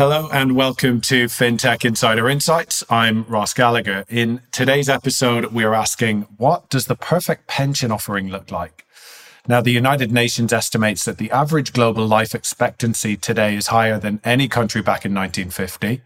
[0.00, 2.82] Hello and welcome to FinTech Insider Insights.
[2.88, 4.06] I'm Ross Gallagher.
[4.08, 8.86] In today's episode, we are asking what does the perfect pension offering look like?
[9.46, 14.22] Now, the United Nations estimates that the average global life expectancy today is higher than
[14.24, 16.00] any country back in 1950,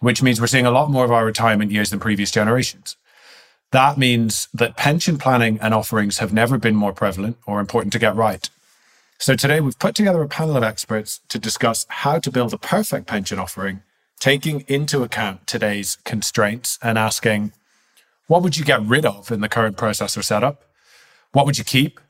[0.00, 2.96] which means we're seeing a lot more of our retirement years than previous generations.
[3.70, 8.00] That means that pension planning and offerings have never been more prevalent or important to
[8.00, 8.50] get right.
[9.20, 12.58] So today we've put together a panel of experts to discuss how to build a
[12.58, 13.82] perfect pension offering,
[14.18, 17.52] taking into account today's constraints and asking,
[18.28, 20.64] what would you get rid of in the current process or setup?
[21.32, 22.00] What would you keep?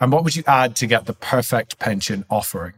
[0.00, 2.72] And what would you add to get the perfect pension offering?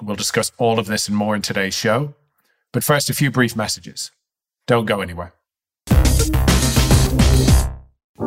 [0.00, 2.14] We'll discuss all of this and more in today's show.
[2.70, 4.12] But first, a few brief messages.
[4.68, 5.32] Don't go anywhere.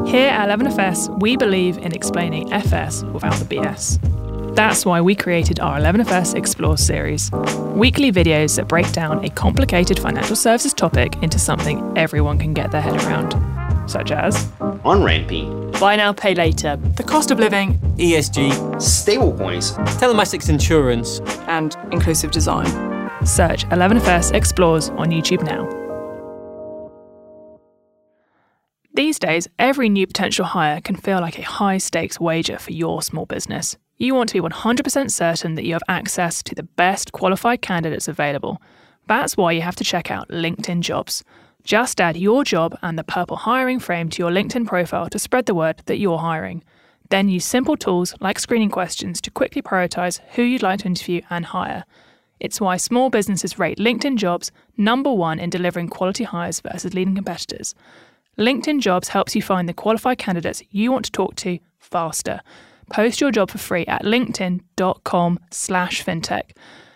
[0.05, 4.26] Here at 11FS, we believe in explaining FS without the BS.
[4.57, 7.29] That's why we created our 11FS Explore series.
[7.75, 12.71] Weekly videos that break down a complicated financial services topic into something everyone can get
[12.71, 13.35] their head around,
[13.87, 20.49] such as on ramping, buy now, pay later, the cost of living, ESG, stablecoins, telematics
[20.49, 22.65] insurance, and inclusive design.
[23.23, 25.69] Search 11FS Explores on YouTube now.
[28.91, 33.03] These days, every new potential hire can feel like a high stakes wager for your
[33.03, 33.77] small business.
[33.99, 38.07] You want to be 100% certain that you have access to the best qualified candidates
[38.07, 38.61] available.
[39.07, 41.23] That's why you have to check out LinkedIn Jobs.
[41.63, 45.47] Just add your job and the purple hiring frame to your LinkedIn profile to spread
[45.47, 46.63] the word that you're hiring.
[47.09, 51.21] Then use simple tools like screening questions to quickly prioritize who you'd like to interview
[51.31, 51.83] and hire.
[52.39, 57.15] It's why small businesses rate LinkedIn Jobs number one in delivering quality hires versus leading
[57.15, 57.73] competitors.
[58.37, 62.41] LinkedIn Jobs helps you find the qualified candidates you want to talk to faster.
[62.91, 66.51] Post your job for free at linkedin.com slash fintech.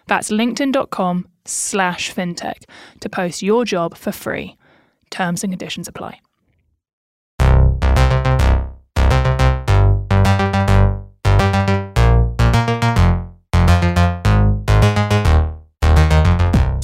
[0.07, 2.63] That's linkedin.com slash fintech
[3.01, 4.57] to post your job for free.
[5.09, 6.19] Terms and conditions apply.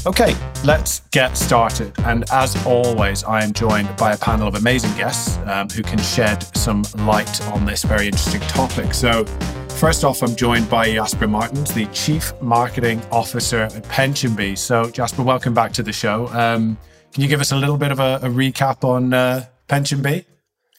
[0.07, 1.91] Okay, let's get started.
[2.05, 5.99] And as always, I am joined by a panel of amazing guests um, who can
[5.99, 8.93] shed some light on this very interesting topic.
[8.93, 9.25] So,
[9.67, 14.57] first off, I'm joined by Jasper Martens, the Chief Marketing Officer at PensionBee.
[14.57, 16.27] So, Jasper, welcome back to the show.
[16.27, 16.77] Um,
[17.11, 20.23] can you give us a little bit of a, a recap on uh, PensionBee?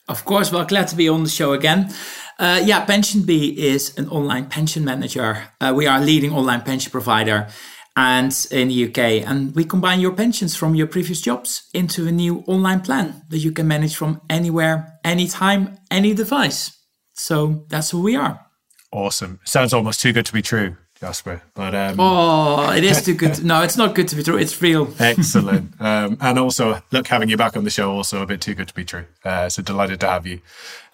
[0.09, 1.93] Of course, well, glad to be on the show again.
[2.39, 5.49] Uh, yeah, PensionBee is an online pension manager.
[5.61, 7.49] Uh, we are a leading online pension provider
[7.99, 8.99] and in the UK.
[9.29, 13.39] And we combine your pensions from your previous jobs into a new online plan that
[13.39, 16.79] you can manage from anywhere, anytime, any device.
[17.15, 18.47] So that's who we are.
[18.93, 19.41] Awesome.
[19.45, 20.77] Sounds almost too good to be true.
[21.01, 23.35] Jasper, but um, oh, it is too good.
[23.35, 24.37] To, no, it's not good to be true.
[24.37, 24.93] It's real.
[24.99, 28.55] excellent, um, and also look, having you back on the show also a bit too
[28.55, 29.05] good to be true.
[29.25, 30.41] Uh, so delighted to have you.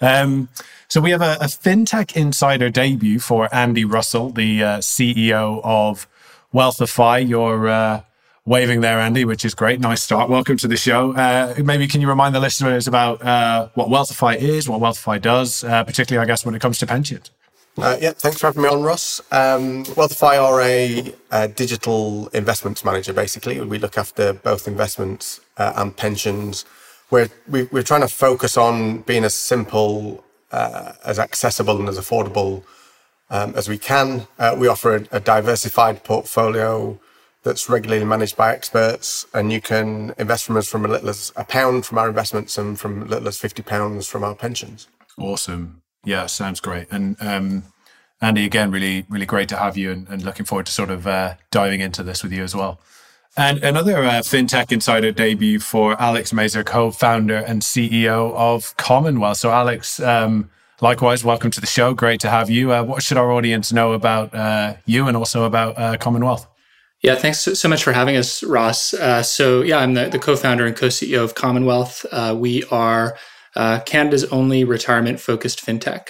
[0.02, 0.50] Um,
[0.88, 6.06] so we have a, a, fintech insider debut for Andy Russell, the uh, CEO of
[6.54, 7.28] Wealthify.
[7.28, 8.02] You're uh,
[8.46, 9.80] waving there, Andy, which is great.
[9.80, 10.30] Nice start.
[10.30, 11.12] Welcome to the show.
[11.12, 15.64] Uh, maybe can you remind the listeners about uh, what Wealthify is, what Wealthify does,
[15.64, 17.32] uh, particularly, I guess, when it comes to pensions?
[17.76, 19.20] Uh, yeah, thanks for having me on, Ross.
[19.32, 23.60] Um, Wealthify are a, a, digital investments manager, basically.
[23.60, 26.64] We look after both investments uh, and pensions.
[27.10, 30.22] We're, we, we are trying to focus on being as simple,
[30.52, 32.62] as accessible, and as affordable
[33.34, 34.26] um, as we can.
[34.38, 36.98] Uh, we offer a, a, diversified portfolio
[37.42, 41.32] that's regularly managed by experts, and you can invest from us from a little as
[41.36, 44.86] a pound from our investments and from as little as fifty pounds from our pensions.
[45.18, 45.82] Awesome.
[46.04, 46.86] Yeah, sounds great.
[46.92, 47.64] And um,
[48.20, 51.06] Andy, again, really, really great to have you, and, and looking forward to sort of
[51.06, 52.78] uh, diving into this with you as well.
[53.36, 59.38] And another uh, FinTech Insider debut for Alex Mazer, co-founder and CEO of Commonwealth.
[59.38, 61.94] So, Alex, um, Likewise, welcome to the show.
[61.94, 62.72] Great to have you.
[62.72, 66.48] Uh, what should our audience know about uh, you and also about uh, Commonwealth?
[67.00, 68.92] Yeah, thanks so much for having us, Ross.
[68.92, 72.04] Uh, so, yeah, I'm the, the co founder and co CEO of Commonwealth.
[72.10, 73.16] Uh, we are
[73.54, 76.08] uh, Canada's only retirement focused fintech.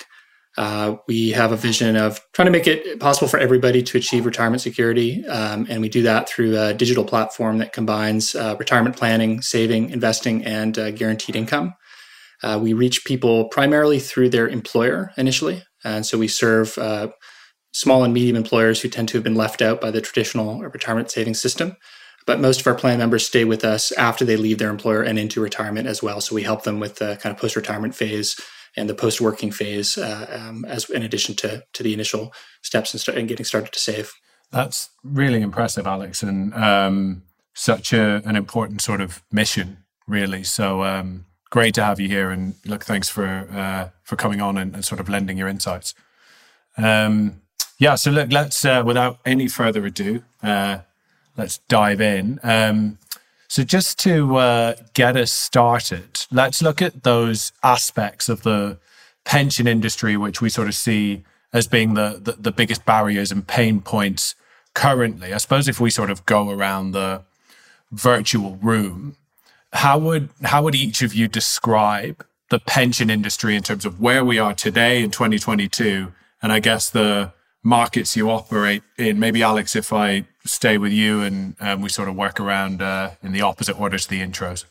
[1.09, 4.63] we have a vision of trying to make it possible for everybody to achieve retirement
[4.63, 5.27] security.
[5.27, 10.43] Um, and we do that through a digital platform that combines retirement planning, saving, investing,
[10.45, 11.75] and guaranteed income.
[12.45, 15.63] Uh, we reach people primarily through their employer initially.
[15.83, 17.09] And so we serve uh,
[17.73, 21.11] small and medium employers who tend to have been left out by the traditional retirement
[21.11, 21.77] savings system.
[22.27, 25.19] But most of our plan members stay with us after they leave their employer and
[25.19, 26.21] into retirement as well.
[26.21, 28.39] So we help them with the kind of post retirement phase
[28.77, 32.33] and the post working phase, uh, um, as in addition to, to the initial
[32.63, 34.13] steps and, and getting started to save.
[34.51, 37.23] That's really impressive, Alex, and um,
[37.55, 40.45] such a, an important sort of mission, really.
[40.45, 44.57] So um, great to have you here, and look, thanks for uh, for coming on
[44.59, 45.95] and, and, sort of lending your insights.
[46.77, 47.41] Um,
[47.79, 50.79] yeah, so look, let's uh, without any further ado, uh,
[51.37, 52.41] let's dive in.
[52.43, 52.99] Um,
[53.49, 58.79] so, just to uh, get us started, let's look at those aspects of the
[59.25, 63.47] pension industry which we sort of see as being the, the, the biggest barriers and
[63.47, 64.35] pain points
[64.75, 65.33] currently.
[65.33, 67.23] I suppose if we sort of go around the
[67.93, 69.17] virtual room,
[69.75, 74.25] how would how would each of you describe the pension industry in terms of where
[74.25, 76.13] we are today in 2022,
[76.43, 77.33] and I guess the
[77.63, 79.19] markets you operate in?
[79.19, 83.11] Maybe Alex, if I stay with you and um, we sort of work around uh,
[83.23, 84.65] in the opposite order to the intros.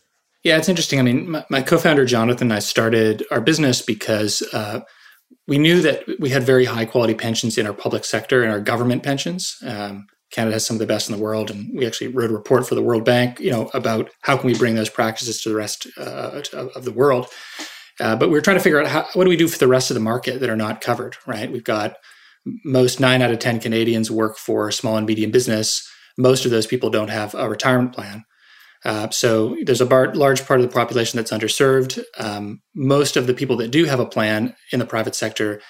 [0.43, 0.99] Yeah, it's interesting.
[0.99, 4.81] I mean, my, my co-founder Jonathan and I started our business because uh,
[5.47, 8.59] we knew that we had very high quality pensions in our public sector and our
[8.59, 9.57] government pensions.
[9.65, 12.33] Um, Canada has some of the best in the world, and we actually wrote a
[12.33, 15.49] report for the World Bank, you know, about how can we bring those practices to
[15.49, 17.27] the rest uh, of the world.
[17.99, 19.67] Uh, but we are trying to figure out how, what do we do for the
[19.67, 21.51] rest of the market that are not covered, right?
[21.51, 21.97] We've got
[22.65, 25.87] most nine out of 10 Canadians work for small and medium business.
[26.17, 28.25] Most of those people don't have a retirement plan.
[28.83, 32.03] Uh, so there's a bar- large part of the population that's underserved.
[32.17, 35.61] Um, most of the people that do have a plan in the private sector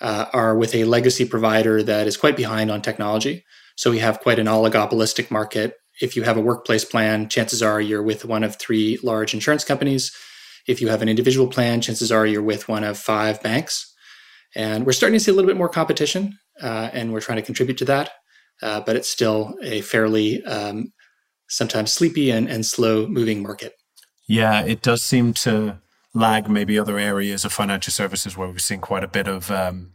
[0.00, 3.44] uh, are with a legacy provider that is quite behind on technology.
[3.82, 5.74] So we have quite an oligopolistic market.
[6.00, 9.64] If you have a workplace plan, chances are you're with one of three large insurance
[9.64, 10.16] companies.
[10.68, 13.92] If you have an individual plan, chances are you're with one of five banks.
[14.54, 17.42] And we're starting to see a little bit more competition, uh, and we're trying to
[17.42, 18.10] contribute to that.
[18.62, 20.92] Uh, but it's still a fairly um,
[21.48, 23.72] sometimes sleepy and, and slow moving market.
[24.28, 25.80] Yeah, it does seem to
[26.14, 29.90] lag maybe other areas of financial services where we've seen quite a bit of um,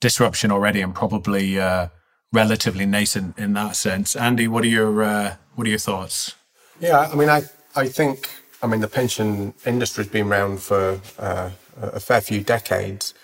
[0.00, 1.88] disruption already and probably uh,
[2.34, 4.16] relatively nascent in that sense.
[4.16, 6.34] Andy, what are your uh, what are your thoughts?
[6.80, 7.44] Yeah, I mean, I
[7.74, 8.28] I think
[8.62, 11.50] I mean the pension industry's been around for uh,
[11.80, 13.14] a fair few decades,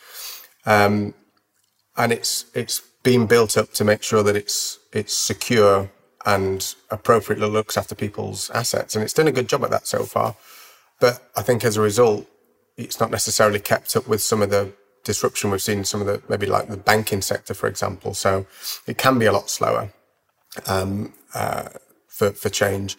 [0.64, 1.14] um,
[1.96, 5.90] and it's it's been built up to make sure that it's it's secure
[6.26, 10.04] and appropriately looks after people's assets, and it's done a good job at that so
[10.04, 10.36] far.
[11.00, 12.26] But I think as a result,
[12.76, 14.72] it's not necessarily kept up with some of the
[15.04, 18.14] disruption we've seen in some of the maybe like the banking sector, for example.
[18.14, 18.46] So
[18.86, 19.92] it can be a lot slower
[20.66, 21.68] um, uh,
[22.08, 22.96] for for change,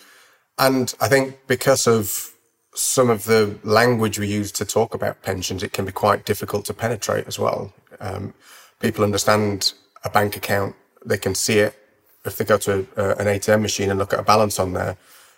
[0.57, 2.31] and I think because of
[2.73, 6.65] some of the language we use to talk about pensions, it can be quite difficult
[6.65, 7.73] to penetrate as well.
[7.99, 8.33] Um,
[8.79, 9.73] people understand
[10.05, 10.75] a bank account,
[11.05, 11.77] they can see it.
[12.23, 14.95] If they go to a, an ATM machine and look at a balance on there,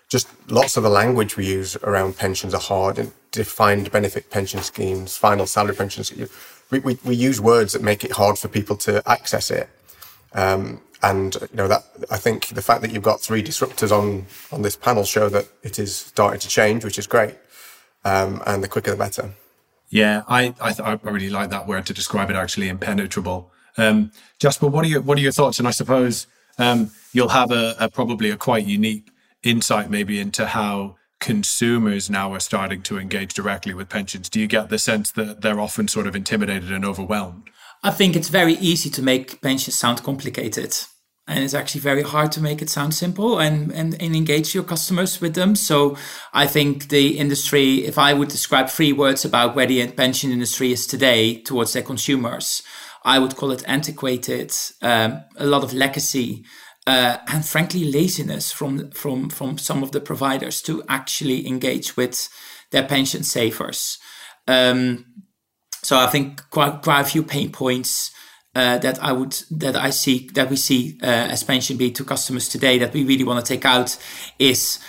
[0.09, 5.17] just lots of the language we use around pensions are hard defined benefit pension schemes,
[5.17, 6.13] final salary pensions.
[6.69, 9.69] We, we, we use words that make it hard for people to access it.
[10.33, 14.25] Um, and you know that I think the fact that you've got three disruptors on
[14.51, 17.35] on this panel show that it is starting to change, which is great.
[18.05, 19.33] Um, and the quicker the better.
[19.89, 22.35] Yeah, I I, th- I, really like that word to describe it.
[22.35, 23.51] Actually, impenetrable.
[23.77, 25.59] Um, Jasper, what are your what are your thoughts?
[25.59, 26.25] And I suppose
[26.57, 29.09] um, you'll have a, a probably a quite unique
[29.43, 34.29] insight maybe into how consumers now are starting to engage directly with pensions.
[34.29, 37.49] Do you get the sense that they're often sort of intimidated and overwhelmed?
[37.81, 40.75] I think it's very easy to make pensions sound complicated.
[41.25, 44.65] And it's actually very hard to make it sound simple and, and, and engage your
[44.65, 45.55] customers with them.
[45.55, 45.95] So
[46.33, 50.73] I think the industry, if I would describe three words about where the pension industry
[50.73, 52.63] is today towards their consumers,
[53.05, 56.43] I would call it antiquated, um, a lot of legacy,
[56.85, 62.29] uh, and frankly laziness from from from some of the providers to actually engage with
[62.71, 63.99] their pension savers.
[64.47, 65.05] Um,
[65.81, 68.11] so I think quite quite a few pain points
[68.55, 72.49] uh, that I would that I see that we see uh, as PensionBee to customers
[72.49, 73.97] today that we really want to take out
[74.39, 74.79] is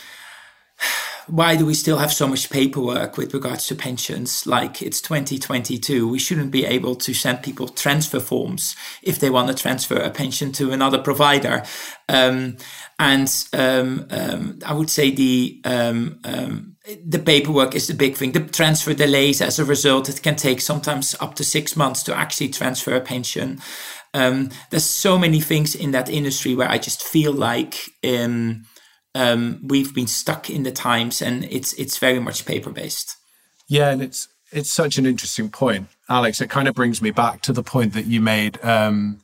[1.26, 4.46] why do we still have so much paperwork with regards to pensions?
[4.46, 9.48] Like it's 2022, we shouldn't be able to send people transfer forms if they want
[9.48, 11.64] to transfer a pension to another provider.
[12.08, 12.58] Um,
[12.98, 18.32] and um, um, I would say the um, um, the paperwork is the big thing.
[18.32, 22.16] The transfer delays as a result, it can take sometimes up to six months to
[22.16, 23.60] actually transfer a pension.
[24.12, 28.64] Um, there's so many things in that industry where I just feel like um,
[29.14, 33.16] um, we've been stuck in the times, and it's it's very much paper based.
[33.68, 36.40] Yeah, and it's it's such an interesting point, Alex.
[36.40, 39.20] It kind of brings me back to the point that you made um,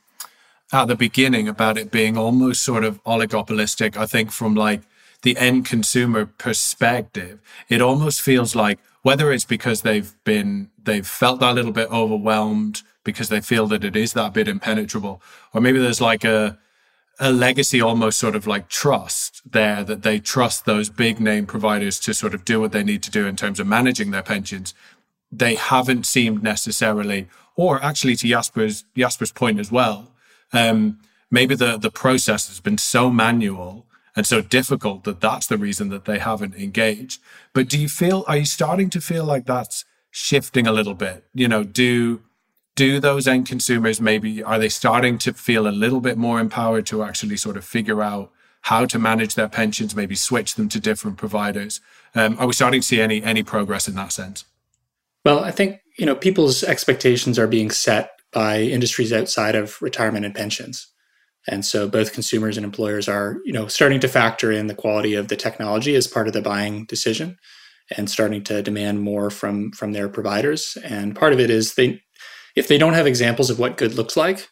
[0.72, 3.96] at the beginning about it being almost sort of oligopolistic.
[3.96, 4.82] I think from like
[5.22, 11.40] the end consumer perspective, it almost feels like whether it's because they've been they've felt
[11.40, 15.20] that little bit overwhelmed because they feel that it is that bit impenetrable,
[15.52, 16.58] or maybe there's like a
[17.20, 22.00] a legacy almost sort of like trust there that they trust those big name providers
[22.00, 24.72] to sort of do what they need to do in terms of managing their pensions.
[25.30, 30.10] They haven't seemed necessarily, or actually to Jasper's Jasper's point as well,
[30.52, 30.98] um,
[31.30, 33.86] maybe the the process has been so manual
[34.16, 37.20] and so difficult that that's the reason that they haven't engaged.
[37.52, 38.24] But do you feel?
[38.26, 41.24] Are you starting to feel like that's shifting a little bit?
[41.34, 42.22] You know, do
[42.80, 46.86] do those end consumers maybe are they starting to feel a little bit more empowered
[46.86, 48.32] to actually sort of figure out
[48.62, 51.82] how to manage their pensions, maybe switch them to different providers?
[52.14, 54.46] Um, are we starting to see any any progress in that sense?
[55.26, 60.24] Well, I think you know people's expectations are being set by industries outside of retirement
[60.24, 60.86] and pensions.
[61.46, 65.14] And so both consumers and employers are, you know, starting to factor in the quality
[65.14, 67.36] of the technology as part of the buying decision
[67.96, 70.78] and starting to demand more from from their providers.
[70.82, 72.00] And part of it is they
[72.56, 74.48] if they don't have examples of what good looks like,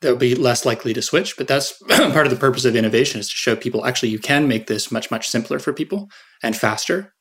[0.00, 1.36] they'll be less likely to switch.
[1.36, 4.48] But that's part of the purpose of innovation is to show people actually you can
[4.48, 6.08] make this much much simpler for people
[6.42, 7.12] and faster.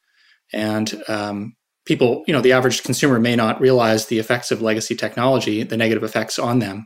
[0.52, 4.96] And um, people, you know, the average consumer may not realize the effects of legacy
[4.96, 6.86] technology, the negative effects on them.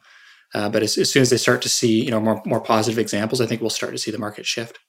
[0.53, 2.99] Uh, but as, as soon as they start to see, you know, more more positive
[2.99, 4.79] examples, I think we'll start to see the market shift.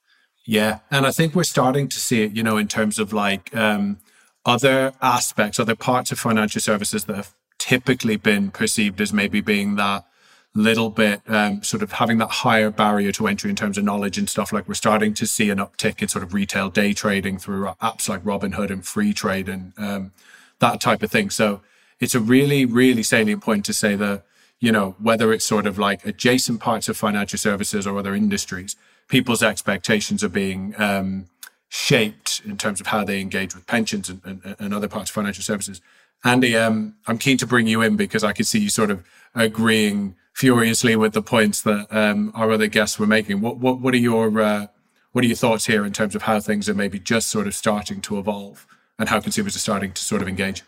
[0.45, 3.55] Yeah, and I think we're starting to see it, you know, in terms of like
[3.55, 3.97] um,
[4.45, 9.75] other aspects, other parts of financial services that have typically been perceived as maybe being
[9.75, 10.05] that
[10.53, 14.17] little bit um, sort of having that higher barrier to entry in terms of knowledge
[14.17, 14.53] and stuff.
[14.53, 18.07] Like we're starting to see an uptick in sort of retail day trading through apps
[18.07, 20.11] like robinhood and Freetrade and um,
[20.59, 21.29] that type of thing.
[21.29, 21.61] So
[21.99, 24.23] it's a really really salient point to say that
[24.59, 28.75] you know whether it's sort of like adjacent parts of financial services or other industries
[29.07, 31.27] people's expectations are being um,
[31.69, 35.13] shaped in terms of how they engage with pensions and, and, and other parts of
[35.13, 35.81] financial services
[36.25, 39.05] Andy, um, I'm keen to bring you in because I could see you sort of
[39.35, 43.41] agreeing furiously with the points that um, our other guests were making.
[43.41, 44.67] What what what are your uh,
[45.11, 47.53] what are your thoughts here in terms of how things are maybe just sort of
[47.53, 48.65] starting to evolve
[48.97, 50.63] and how consumers are starting to sort of engage?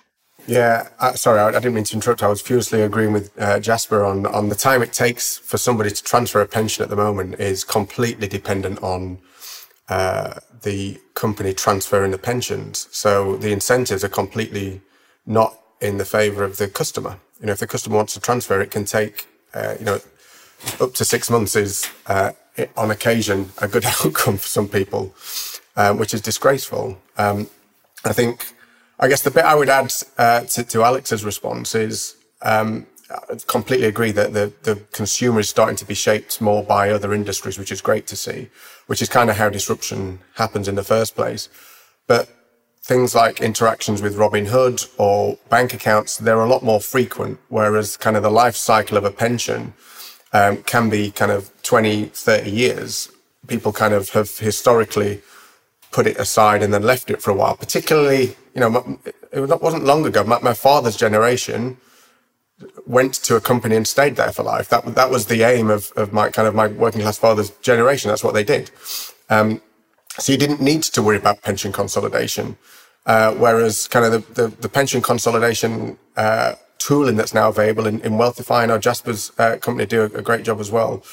[0.46, 2.22] Yeah, uh, sorry, I, I, didn't mean to interrupt.
[2.22, 5.90] I was furiously agreeing with uh, Jasper on on the time it takes for somebody
[5.90, 9.18] to transfer a pension at the moment is completely dependent on
[9.90, 12.88] uh, the company transferring the pensions.
[12.92, 14.82] So the incentives are completely
[15.28, 17.20] not in the favor of the customer.
[17.40, 20.00] You know, if the customer wants to transfer, it can take, uh, you know,
[20.80, 22.32] up to six months is uh,
[22.76, 25.14] on occasion a good outcome for some people,
[25.76, 26.98] um, which is disgraceful.
[27.18, 27.50] Um,
[28.04, 28.54] I think,
[29.00, 33.36] I guess the bit I would add uh, to, to, Alex's response is um, I
[33.46, 37.60] completely agree that the, the consumer is starting to be shaped more by other industries,
[37.60, 38.50] which is great to see,
[38.88, 41.50] which is kind of how disruption happens in the first place.
[42.08, 42.30] But
[42.88, 48.16] things like interactions with Robinhood or bank accounts, they're a lot more frequent, whereas kind
[48.16, 49.74] of the life cycle of a pension
[50.32, 53.12] um, can be kind of 20, 30 years.
[53.48, 55.22] People kind of have historically
[55.92, 59.00] put it aside and then left it for a while, particularly, you know,
[59.34, 60.24] it wasn't long ago.
[60.24, 61.76] My, my father's generation
[62.86, 64.70] went to a company and stayed there for life.
[64.70, 68.08] That, that was the aim of, of my kind of my working class father's generation.
[68.08, 68.72] That's what they did.
[69.30, 69.62] Um,
[70.20, 72.58] so you didn't need to worry about pension consolidation.
[73.08, 78.02] Uh, whereas kind of the, the, the pension consolidation uh, tooling that's now available in,
[78.02, 81.04] in Wealthify and our Jasper's uh, company do a, a, great job as well.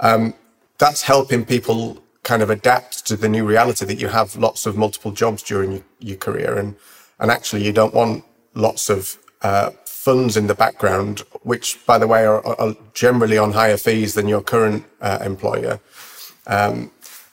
[0.00, 0.32] Um,
[0.78, 4.78] that's helping people kind of adapt to the new reality that you have lots of
[4.78, 6.56] multiple jobs during your, your career.
[6.56, 6.74] And,
[7.20, 12.06] and actually you don't want lots of uh, funds in the background, which by the
[12.06, 15.80] way are, are generally on higher fees than your current uh, employer.
[16.46, 16.90] Um,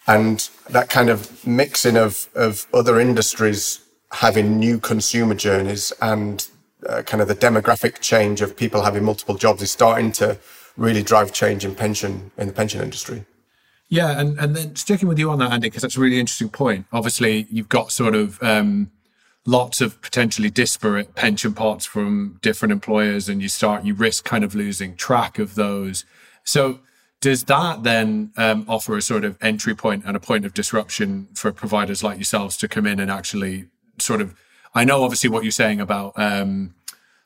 [0.07, 3.79] and that kind of mixing of, of other industries
[4.11, 6.47] having new consumer journeys and
[6.87, 10.37] uh, kind of the demographic change of people having multiple jobs is starting to
[10.77, 13.25] really drive change in pension in the pension industry.
[13.89, 16.49] Yeah, and and then sticking with you on that, Andy, because that's a really interesting
[16.49, 16.85] point.
[16.93, 18.91] Obviously, you've got sort of um,
[19.45, 24.43] lots of potentially disparate pension pots from different employers, and you start you risk kind
[24.43, 26.05] of losing track of those.
[26.43, 26.79] So
[27.19, 31.27] does that then um, offer a sort of entry point and a point of disruption
[31.33, 33.65] for providers like yourselves to come in and actually
[34.09, 34.35] sort of
[34.73, 36.73] I know obviously what you're saying about um,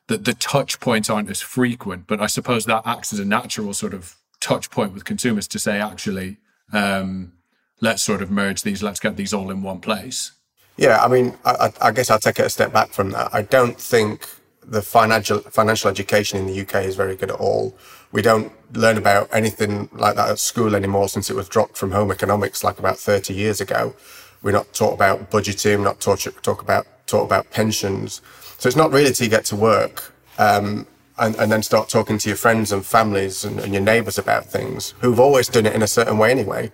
[0.08, 3.72] the the touch points aren't as frequent, but I suppose that acts as a natural
[3.74, 6.38] sort of touch point with consumers to say actually
[6.72, 7.32] um,
[7.80, 10.32] let's sort of merge these, let's get these all in one place.
[10.76, 13.32] Yeah, I mean, I, I guess I'll take it a step back from that.
[13.32, 14.28] I don't think
[14.66, 17.76] the financial financial education in the UK is very good at all.
[18.12, 21.92] We don't learn about anything like that at school anymore since it was dropped from
[21.92, 23.94] home economics like about 30 years ago.
[24.44, 28.20] We're not taught about budgeting, we're not taught talk about taught about pensions.
[28.58, 30.86] So it's not really till you get to work um,
[31.18, 34.46] and, and then start talking to your friends and families and, and, your neighbors about
[34.46, 36.70] things who've always done it in a certain way anyway.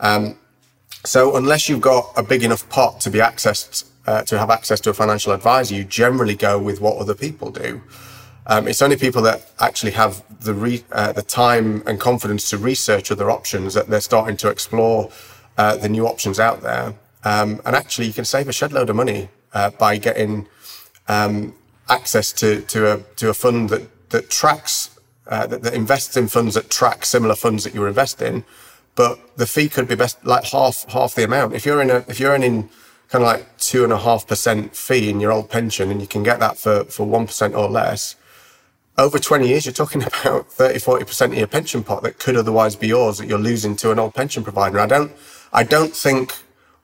[0.00, 0.38] Um,
[1.04, 4.80] so unless you've got a big enough pot to be accessed uh, to have access
[4.80, 7.82] to a financial advisor, you generally go with what other people do.
[8.46, 12.58] Um, it's only people that actually have the re- uh, the time and confidence to
[12.58, 15.10] research other options that they're starting to explore
[15.62, 16.88] uh, the new options out there.
[17.24, 20.48] Um, and actually, you can save a shed load of money uh, by getting
[21.06, 21.54] um,
[21.88, 24.74] access to to a to a fund that that tracks
[25.28, 28.44] uh, that, that, invests in funds that track similar funds that you're investing,
[28.96, 31.54] but the fee could be best like half half the amount.
[31.54, 32.68] If you're in a if you're earning
[33.08, 36.08] kind of like two and a half percent fee in your old pension, and you
[36.08, 38.16] can get that for for one percent or less,
[38.98, 42.76] over 20 years, you're talking about 30, 40% of your pension pot that could otherwise
[42.76, 44.78] be yours that you're losing to an old pension provider.
[44.80, 45.12] I don't,
[45.52, 46.34] I don't think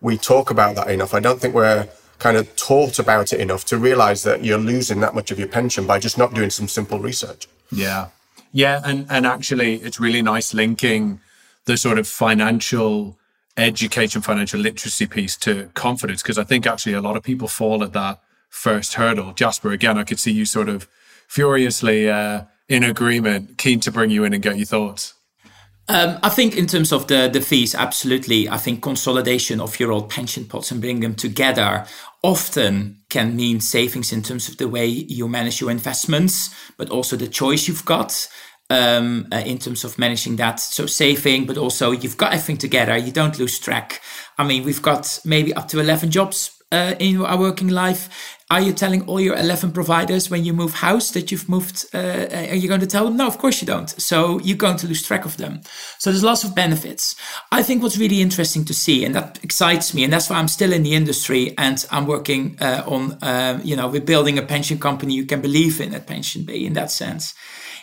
[0.00, 1.14] we talk about that enough.
[1.14, 5.00] I don't think we're kind of taught about it enough to realize that you're losing
[5.00, 7.48] that much of your pension by just not doing some simple research.
[7.70, 8.08] Yeah.
[8.52, 8.80] Yeah.
[8.84, 11.20] And, and actually, it's really nice linking
[11.64, 13.16] the sort of financial
[13.56, 17.82] education, financial literacy piece to confidence, because I think actually a lot of people fall
[17.84, 19.32] at that first hurdle.
[19.32, 20.88] Jasper, again, I could see you sort of
[21.26, 25.14] furiously uh, in agreement, keen to bring you in and get your thoughts.
[25.90, 28.48] Um, I think in terms of the, the fees, absolutely.
[28.48, 31.86] I think consolidation of your old pension pots and bring them together
[32.22, 37.16] often can mean savings in terms of the way you manage your investments, but also
[37.16, 38.28] the choice you've got
[38.68, 40.60] um, uh, in terms of managing that.
[40.60, 42.94] So saving, but also you've got everything together.
[42.96, 44.02] You don't lose track.
[44.36, 48.62] I mean, we've got maybe up to 11 jobs uh, in our working life are
[48.62, 51.84] you telling all your 11 providers when you move house that you've moved?
[51.92, 53.18] Uh, are you going to tell them?
[53.18, 53.90] No, of course you don't.
[53.90, 55.60] So you're going to lose track of them.
[55.98, 57.14] So there's lots of benefits.
[57.52, 60.48] I think what's really interesting to see, and that excites me, and that's why I'm
[60.48, 64.42] still in the industry and I'm working uh, on, uh, you know, we're building a
[64.42, 67.34] pension company you can believe in at PensionBee in that sense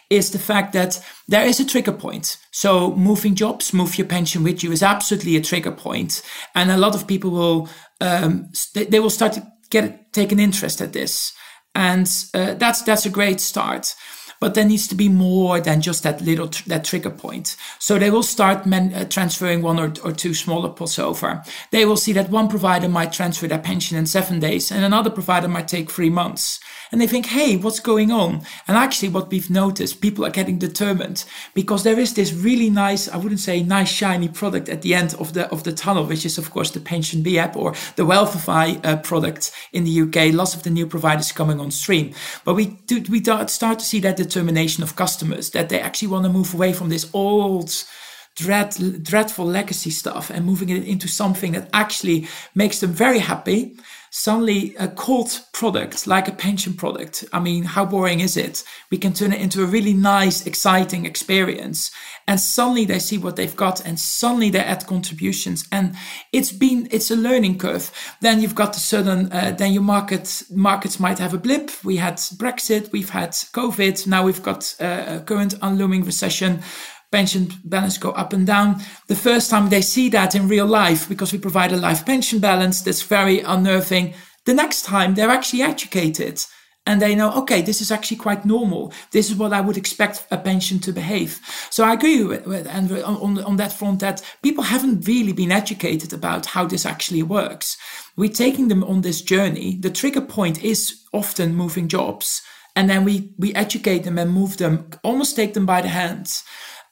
[0.09, 2.37] is the fact that there is a trigger point.
[2.51, 6.21] So moving jobs, move your pension with you is absolutely a trigger point.
[6.53, 7.69] And a lot of people will,
[8.01, 11.33] um, they will start to get take an interest at this,
[11.73, 13.95] and uh, that's that's a great start.
[14.41, 17.55] But there needs to be more than just that little tr- that trigger point.
[17.79, 21.41] So they will start uh, transferring one or, or two smaller pots over.
[21.71, 25.09] They will see that one provider might transfer their pension in seven days, and another
[25.09, 26.59] provider might take three months
[26.91, 28.41] and they think, hey, what's going on?
[28.67, 33.07] And actually, what we've noticed, people are getting determined because there is this really nice,
[33.07, 36.25] I wouldn't say nice, shiny product at the end of the of the tunnel, which
[36.25, 40.33] is, of course, the PensionBee app or the Wealthify uh, product in the UK.
[40.33, 42.13] Lots of the new providers coming on stream.
[42.43, 46.25] But we do, we start to see that determination of customers that they actually want
[46.25, 47.71] to move away from this old,
[48.35, 53.75] dread, dreadful legacy stuff and moving it into something that actually makes them very happy
[54.17, 57.25] suddenly a cult product like a pension product.
[57.33, 58.63] I mean how boring is it?
[58.89, 61.91] We can turn it into a really nice exciting experience.
[62.25, 65.67] And suddenly they see what they've got and suddenly they add contributions.
[65.69, 65.95] And
[66.31, 67.91] it's been it's a learning curve.
[68.21, 71.83] Then you've got the sudden uh, then your market markets might have a blip.
[71.83, 74.07] We had brexit we've had covid.
[74.07, 76.61] Now we've got uh, a current unlooming recession
[77.11, 78.81] pension balance go up and down.
[79.07, 82.39] The first time they see that in real life, because we provide a life pension
[82.39, 84.13] balance that's very unnerving,
[84.45, 86.43] the next time they're actually educated
[86.87, 88.93] and they know, okay, this is actually quite normal.
[89.11, 91.39] This is what I would expect a pension to behave.
[91.71, 95.51] So I agree with, with Andrew on, on that front that people haven't really been
[95.51, 97.77] educated about how this actually works.
[98.15, 99.77] We're taking them on this journey.
[99.79, 102.43] The trigger point is often moving jobs.
[102.75, 106.43] And then we, we educate them and move them, almost take them by the hands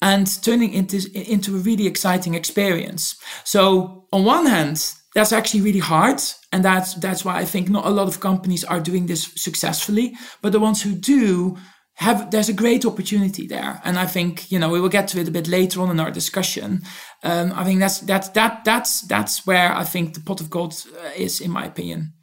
[0.04, 3.16] and turning into into a really exciting experience.
[3.46, 7.86] So on one hand, that's actually really hard, and that's that's why I think not
[7.86, 10.14] a lot of companies are doing this successfully.
[10.42, 11.58] But the ones who do
[11.96, 15.20] have there's a great opportunity there, and I think you know we will get to
[15.20, 16.82] it a bit later on in our discussion.
[17.24, 20.74] Um, I think that's that's that that's that's where I think the pot of gold
[20.74, 22.14] uh, is, in my opinion.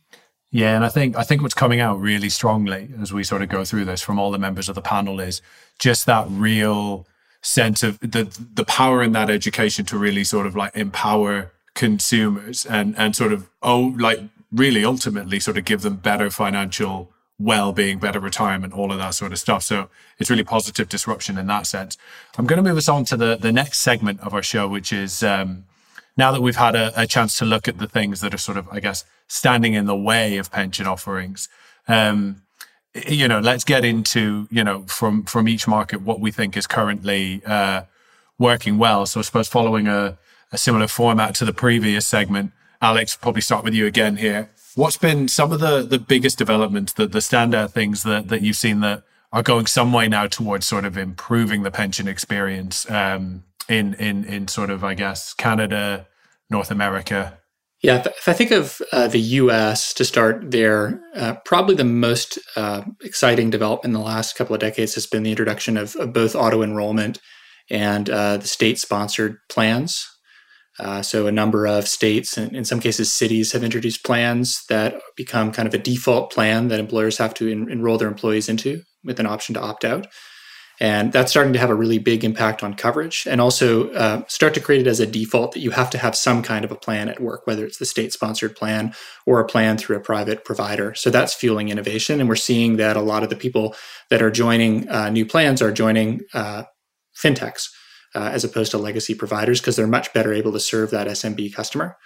[0.52, 3.48] Yeah, and I think I think what's coming out really strongly as we sort of
[3.48, 5.40] go through this from all the members of the panel is
[5.78, 7.06] just that real
[7.42, 8.24] sense of the
[8.54, 13.32] the power in that education to really sort of like empower consumers and and sort
[13.32, 14.20] of oh like
[14.52, 19.32] really ultimately sort of give them better financial well-being better retirement all of that sort
[19.32, 19.62] of stuff.
[19.62, 21.96] So it's really positive disruption in that sense.
[22.36, 24.92] I'm going to move us on to the the next segment of our show which
[24.92, 25.64] is um,
[26.16, 28.58] now that we've had a, a, chance to look at the things that are sort
[28.58, 31.48] of i guess standing in the way of pension offerings
[31.88, 32.42] um,
[32.94, 36.66] you know, let's get into, you know, from, from each market, what we think is
[36.66, 37.82] currently, uh,
[38.38, 39.06] working well.
[39.06, 40.18] So I suppose following a,
[40.50, 44.50] a similar format to the previous segment, Alex, probably start with you again here.
[44.74, 48.56] What's been some of the, the biggest developments, the, the standout things that, that you've
[48.56, 53.44] seen that are going some way now towards sort of improving the pension experience um,
[53.68, 56.06] in in in sort of I guess Canada,
[56.48, 57.38] North America.
[57.82, 59.94] Yeah, if I think of uh, the U.S.
[59.94, 64.60] to start there, uh, probably the most uh, exciting development in the last couple of
[64.60, 67.20] decades has been the introduction of, of both auto enrollment
[67.70, 70.06] and uh, the state-sponsored plans.
[70.78, 75.00] Uh, so a number of states and in some cases cities have introduced plans that
[75.16, 78.82] become kind of a default plan that employers have to en- enroll their employees into
[79.04, 80.06] with an option to opt out.
[80.80, 84.54] And that's starting to have a really big impact on coverage and also uh, start
[84.54, 86.76] to create it as a default that you have to have some kind of a
[86.76, 88.94] plan at work, whether it's the state sponsored plan
[89.26, 90.94] or a plan through a private provider.
[90.94, 92.18] So that's fueling innovation.
[92.18, 93.74] And we're seeing that a lot of the people
[94.08, 96.62] that are joining uh, new plans are joining uh,
[97.14, 97.68] fintechs
[98.14, 101.52] uh, as opposed to legacy providers because they're much better able to serve that SMB
[101.52, 101.98] customer.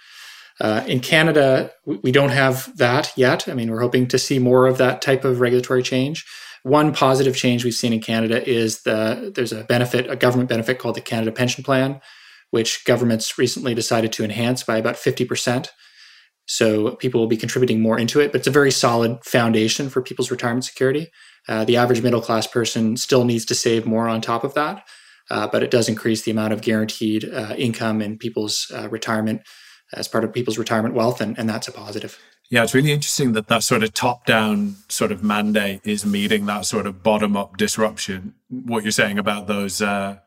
[0.59, 3.47] Uh, in Canada, we don't have that yet.
[3.47, 6.25] I mean, we're hoping to see more of that type of regulatory change.
[6.65, 10.79] One positive change we've seen in Canada is the there's a benefit, a government benefit
[10.79, 12.01] called the Canada Pension Plan,
[12.49, 15.69] which governments recently decided to enhance by about 50%.
[16.47, 20.01] So people will be contributing more into it, but it's a very solid foundation for
[20.01, 21.11] people's retirement security.
[21.47, 24.87] Uh, the average middle class person still needs to save more on top of that,
[25.29, 29.43] uh, but it does increase the amount of guaranteed uh, income in people's uh, retirement
[29.93, 32.19] as part of people's retirement wealth, and, and that's a positive.
[32.49, 36.45] Yeah, it's really interesting that that sort of top down sort of mandate is meeting
[36.45, 38.35] that sort of bottom up disruption.
[38.49, 40.19] What you're saying about those uh,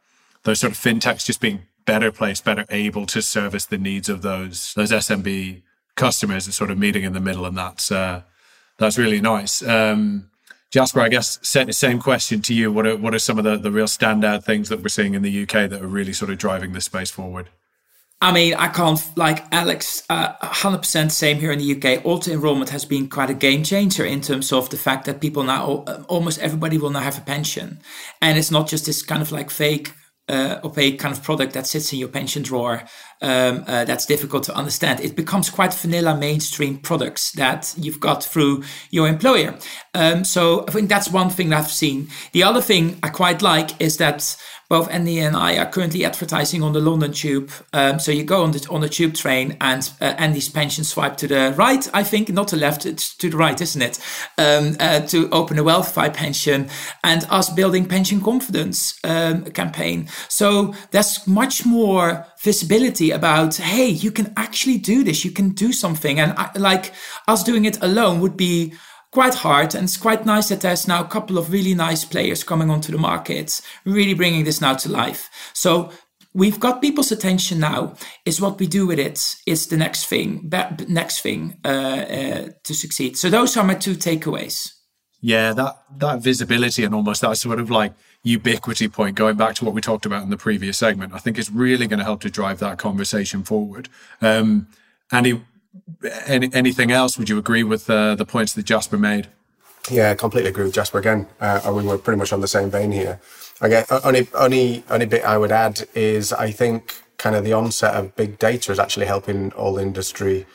[0.42, 4.22] those sort of fintechs just being better placed, better able to service the needs of
[4.22, 5.62] those those SMB
[5.94, 8.22] customers is sort of meeting in the middle, and that's uh,
[8.78, 9.62] that's really nice.
[9.62, 10.31] Um,
[10.70, 12.72] Jasper, I guess same question to you.
[12.72, 15.22] What are what are some of the, the real standout things that we're seeing in
[15.22, 17.48] the UK that are really sort of driving this space forward?
[18.20, 22.04] I mean, I can't, like Alex, uh, 100% same here in the UK.
[22.04, 25.44] Auto enrollment has been quite a game changer in terms of the fact that people
[25.44, 27.81] now, uh, almost everybody will now have a pension.
[28.20, 29.92] And it's not just this kind of like fake
[30.28, 32.83] uh, opaque kind of product that sits in your pension drawer
[33.22, 35.00] um, uh, that's difficult to understand.
[35.00, 39.57] It becomes quite vanilla mainstream products that you've got through your employer.
[39.94, 42.09] Um, so I think that's one thing that I've seen.
[42.33, 44.37] The other thing I quite like is that
[44.68, 47.50] both Andy and I are currently advertising on the London Tube.
[47.72, 51.16] Um, so you go on the on the tube train, and uh, Andy's pension swipe
[51.18, 51.88] to the right.
[51.94, 53.98] I think not the left, it's to the right, isn't it?
[54.37, 56.68] Um, uh, to open a Wealthify pension,
[57.02, 60.09] and us building pension confidence um, campaign.
[60.28, 65.24] So there's much more visibility about hey, you can actually do this.
[65.24, 66.92] You can do something, and I, like
[67.26, 68.74] us doing it alone would be
[69.11, 72.44] quite hard and it's quite nice that there's now a couple of really nice players
[72.44, 73.61] coming onto the market.
[73.85, 75.31] Really bringing this now to life.
[75.55, 75.90] So
[76.35, 77.94] we've got people's attention now.
[78.25, 79.37] Is what we do with it.
[79.47, 80.51] Is the next thing
[80.88, 83.16] next thing uh, uh, to succeed.
[83.16, 84.73] So those are my two takeaways.
[85.21, 89.64] Yeah that that visibility and almost that sort of like ubiquity point going back to
[89.64, 92.21] what we talked about in the previous segment i think is really going to help
[92.21, 93.88] to drive that conversation forward.
[94.21, 94.68] Um,
[95.12, 95.40] andy
[96.26, 97.18] any, anything else?
[97.18, 99.28] Would you agree with uh, the points that Jasper made?
[99.90, 101.26] Yeah, I completely agree with Jasper again.
[101.40, 103.20] Uh, I mean, we're pretty much on the same vein here.
[103.60, 107.52] I guess only only only bit I would add is I think kind of the
[107.52, 110.46] onset of big data is actually helping all industry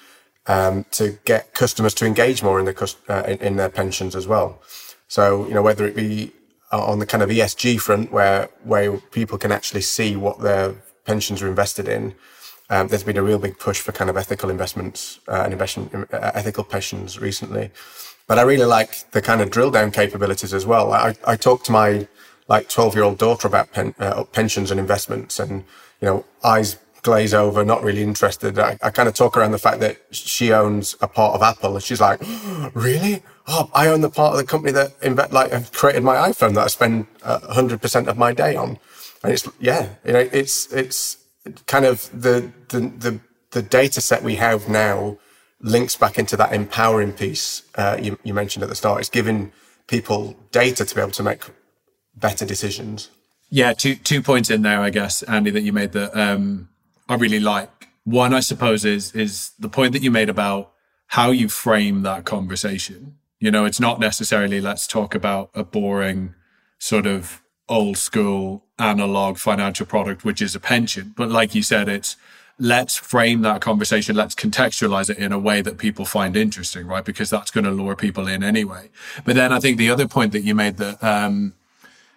[0.47, 4.27] um, to get customers to engage more in the uh, in, in, their pensions as
[4.27, 4.62] well.
[5.07, 6.31] So you know whether it be
[6.71, 11.41] on the kind of ESG front where where people can actually see what their pensions
[11.41, 12.15] are invested in,
[12.69, 15.93] um, there's been a real big push for kind of ethical investments uh, and investment
[16.13, 17.71] uh, ethical pensions recently.
[18.28, 20.93] But I really like the kind of drill down capabilities as well.
[20.93, 22.08] I, I talked to my
[22.47, 25.63] like 12 year old daughter about pen, uh, pensions and investments and,
[26.02, 28.58] you know, eyes glaze over, not really interested.
[28.58, 31.76] I, I kind of talk around the fact that she owns a part of Apple
[31.76, 32.21] and she's like,
[32.73, 33.23] really?
[33.45, 36.63] Oh, I own the part of the company that invent, like created my iPhone that
[36.63, 38.80] I spend hundred percent of my day on.
[39.21, 41.17] And it's, yeah, you know, it's, it's,
[41.65, 43.19] kind of the, the, the,
[43.51, 45.17] the data set we have now
[45.60, 48.99] links back into that empowering piece uh, you, you mentioned at the start.
[48.99, 49.51] It's giving
[49.88, 51.43] people data to be able to make
[52.15, 53.10] better decisions.
[53.49, 56.69] Yeah, two two points in there, I guess, Andy, that you made that um,
[57.08, 57.88] I really like.
[58.03, 60.71] One, I suppose, is is the point that you made about
[61.08, 63.17] how you frame that conversation.
[63.39, 66.34] You know, it's not necessarily let's talk about a boring
[66.79, 71.13] sort of old school analog financial product, which is a pension.
[71.15, 72.17] But like you said, it's
[72.59, 77.03] let's frame that conversation, let's contextualize it in a way that people find interesting, right?
[77.03, 78.89] Because that's going to lure people in anyway.
[79.25, 81.53] But then I think the other point that you made that um,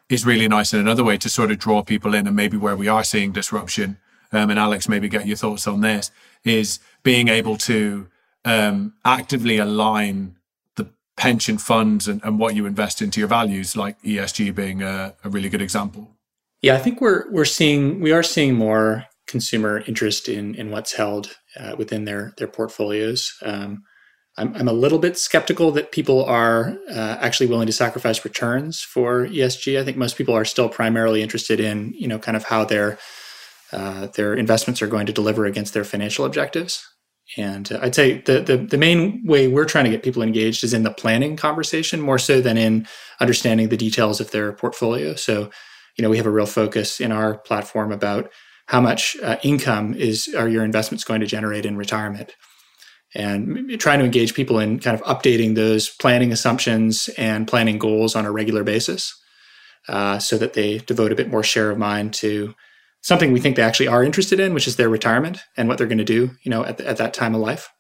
[0.09, 2.77] is really nice and another way to sort of draw people in and maybe where
[2.77, 3.99] we are seeing disruption,
[4.33, 6.11] um, and Alex, maybe get your thoughts on this,
[6.45, 8.09] is being able to
[8.45, 10.37] um, actively align
[10.75, 15.15] the pension funds and, and what you invest into your values, like ESG being a,
[15.25, 16.16] a really good example.
[16.67, 20.95] Yeah, I think we're we're seeing we are seeing more consumer interest in in what's
[20.95, 23.33] held uh, within their their portfolios.
[23.43, 23.85] Um,
[24.37, 28.81] I'm, I'm a little bit skeptical that people are uh, actually willing to sacrifice returns
[28.83, 29.79] for ESG.
[29.79, 32.99] I think most people are still primarily interested in you know kind of how their
[33.73, 36.85] uh, their investments are going to deliver against their financial objectives.
[37.37, 40.65] And uh, I'd say the, the, the main way we're trying to get people engaged
[40.65, 42.89] is in the planning conversation more so than in
[43.21, 45.15] understanding the details of their portfolio.
[45.15, 45.51] So,
[45.97, 48.31] you know, we have a real focus in our platform about
[48.67, 52.35] how much uh, income is are your investments going to generate in retirement,
[53.15, 58.17] and trying to engage people in kind of updating those planning assumptions and planning goals
[58.17, 59.15] on a regular basis,
[59.89, 62.55] uh, so that they devote a bit more share of mind to
[63.03, 65.87] something we think they actually are interested in, which is their retirement and what they're
[65.87, 67.71] going to do, you know, at, the, at that time of life.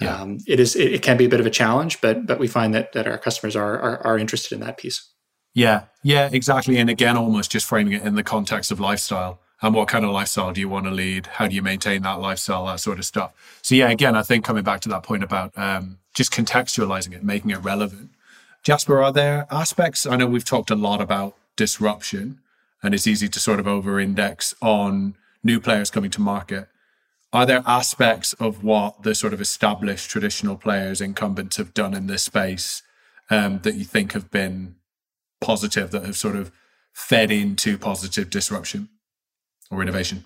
[0.00, 0.14] Yeah.
[0.14, 2.46] Um, it is it, it, can be a bit of a challenge, but but we
[2.46, 5.10] find that that our customers are, are are interested in that piece.
[5.56, 6.76] Yeah, yeah, exactly.
[6.76, 10.10] And again, almost just framing it in the context of lifestyle and what kind of
[10.10, 11.26] lifestyle do you want to lead?
[11.26, 12.66] How do you maintain that lifestyle?
[12.66, 13.32] That sort of stuff.
[13.62, 17.24] So yeah, again, I think coming back to that point about um, just contextualizing it,
[17.24, 18.10] making it relevant.
[18.64, 20.04] Jasper, are there aspects?
[20.04, 22.38] I know we've talked a lot about disruption
[22.82, 26.68] and it's easy to sort of over index on new players coming to market.
[27.32, 32.08] Are there aspects of what the sort of established traditional players, incumbents have done in
[32.08, 32.82] this space
[33.30, 34.76] um, that you think have been
[35.40, 36.52] positive, that have sort of
[36.92, 38.88] fed into positive disruption
[39.70, 40.24] or innovation?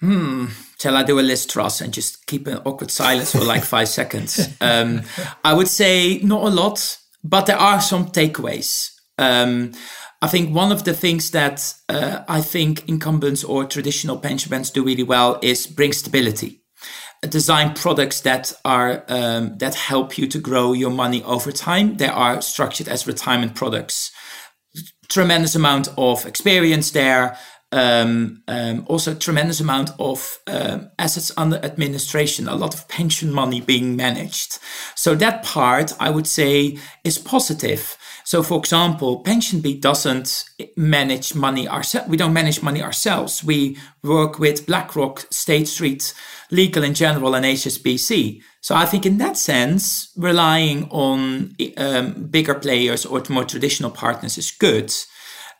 [0.00, 0.46] Hmm.
[0.80, 3.88] Shall I do a list, Ross, and just keep an awkward silence for like five
[4.00, 4.48] seconds?
[4.60, 5.02] Um,
[5.44, 8.90] I would say not a lot, but there are some takeaways.
[9.16, 9.72] Um,
[10.20, 14.70] I think one of the things that uh, I think incumbents or traditional pension funds
[14.70, 16.62] do really well is bring stability.
[17.28, 21.96] Design products that are um, that help you to grow your money over time.
[21.96, 24.10] They are structured as retirement products.
[25.12, 27.36] Tremendous amount of experience there.
[27.70, 33.60] Um, um, also, tremendous amount of um, assets under administration, a lot of pension money
[33.60, 34.58] being managed.
[34.94, 37.98] So that part, I would say, is positive.
[38.24, 40.44] So, for example, PensionBee doesn't
[40.76, 42.08] manage money ourselves.
[42.08, 43.44] We don't manage money ourselves.
[43.44, 46.14] We work with BlackRock, State Street,
[46.50, 48.42] Legal & General, and HSBC.
[48.62, 54.38] So, I think in that sense, relying on um, bigger players or more traditional partners
[54.38, 54.90] is good.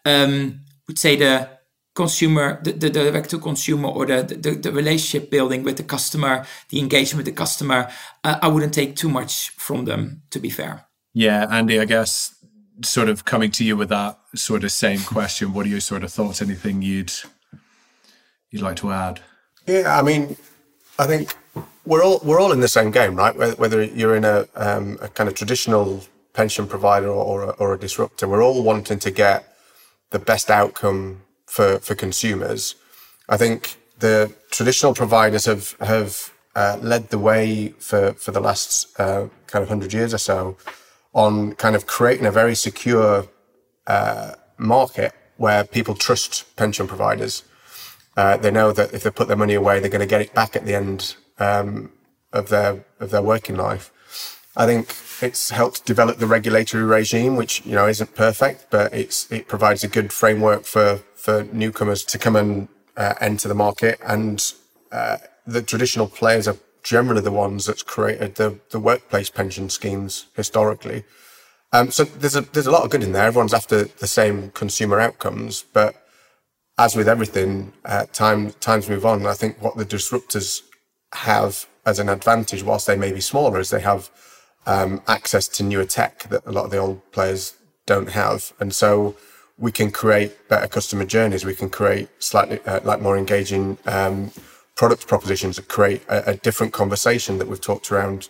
[0.04, 1.48] Um, I would say the
[1.94, 6.46] consumer, the, the direct to consumer or the, the, the, relationship building with the customer,
[6.70, 7.90] the engagement with the customer,
[8.24, 10.86] uh, I wouldn't take too much from them, to be fair.
[11.12, 12.34] Yeah, Andy, I guess
[12.84, 16.04] sort of coming to you with that sort of same question, what are your sort
[16.04, 16.40] of thoughts?
[16.40, 17.12] Anything you'd
[18.50, 19.20] you'd like to add?
[19.66, 20.36] Yeah, I mean,
[20.98, 21.34] I think
[21.84, 23.36] we're all we're all in the same game, right?
[23.36, 27.74] Whether you're in a, um, a kind of traditional pension provider or, or a, or
[27.74, 29.56] a disruptor, we're all wanting to get
[30.10, 32.76] the best outcome for for consumers.
[33.28, 38.98] I think the traditional providers have have uh, led the way for for the last
[39.00, 40.56] uh, kind of hundred years or so
[41.14, 43.26] on kind of creating a very secure
[43.86, 47.44] uh, market where people trust pension providers.
[48.16, 50.34] Uh, they know that if they put their money away, they're going to get it
[50.34, 51.92] back at the end um,
[52.32, 53.90] of their of their working life.
[54.56, 59.30] I think it's helped develop the regulatory regime, which you know isn't perfect, but it's
[59.30, 63.98] it provides a good framework for for newcomers to come and uh, enter the market.
[64.06, 64.52] And
[64.90, 70.26] uh, the traditional players are generally the ones that's created the, the workplace pension schemes
[70.34, 71.04] historically.
[71.72, 73.26] Um, so there's a there's a lot of good in there.
[73.26, 75.94] Everyone's after the same consumer outcomes, but
[76.78, 79.26] as with everything, uh, time times move on.
[79.26, 80.62] I think what the disruptors
[81.12, 84.10] have as an advantage, whilst they may be smaller, is they have
[84.66, 88.74] um, access to newer tech that a lot of the old players don't have, and
[88.74, 89.16] so
[89.58, 91.44] we can create better customer journeys.
[91.44, 94.30] We can create slightly uh, like more engaging um,
[94.74, 98.28] product propositions that create a, a, different conversation that we've talked around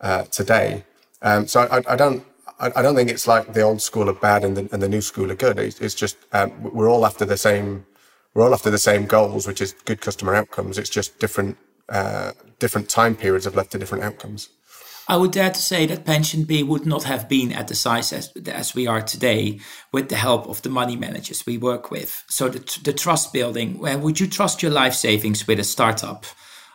[0.00, 0.84] uh, today.
[1.22, 2.24] Um, so I, I, don't
[2.58, 5.00] I, don't think it's like the old school are bad and the, and the new
[5.00, 5.58] school are good.
[5.58, 7.86] It's, it's just um, we're all after the same
[8.34, 10.78] we're all after the same goals, which is good customer outcomes.
[10.78, 11.58] It's just different
[11.90, 14.48] uh, different time periods have led to different outcomes.
[15.08, 18.32] I would dare to say that PensionBee would not have been at the size as,
[18.46, 19.58] as we are today
[19.92, 22.22] with the help of the money managers we work with.
[22.28, 26.26] So the, the trust building, where would you trust your life savings with a startup?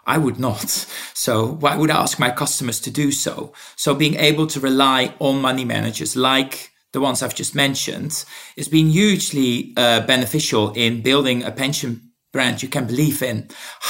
[0.05, 0.85] I would not.
[1.17, 3.53] So why would I ask my customers to do so?
[3.77, 8.25] So being able to rely on money managers like the ones I've just mentioned
[8.55, 12.04] is been hugely uh, beneficial in building a pension
[12.35, 13.47] brand you can believe in,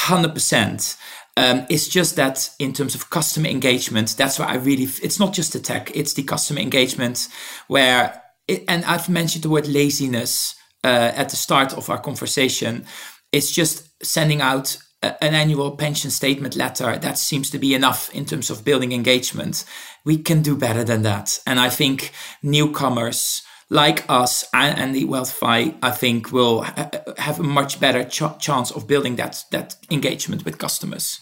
[0.07, 0.95] hundred percent.
[1.35, 4.87] Um, it's just that in terms of customer engagement, that's why I really.
[5.01, 7.27] It's not just the tech; it's the customer engagement
[7.67, 8.21] where.
[8.47, 10.53] It, and I've mentioned the word laziness
[10.83, 12.85] uh, at the start of our conversation.
[13.31, 18.25] It's just sending out an annual pension statement letter that seems to be enough in
[18.25, 19.65] terms of building engagement.
[20.03, 21.39] We can do better than that.
[21.45, 22.11] And I think
[22.43, 28.03] newcomers like us and, and the Wealthify, I think, will ha- have a much better
[28.03, 31.19] ch- chance of building that that engagement with customers.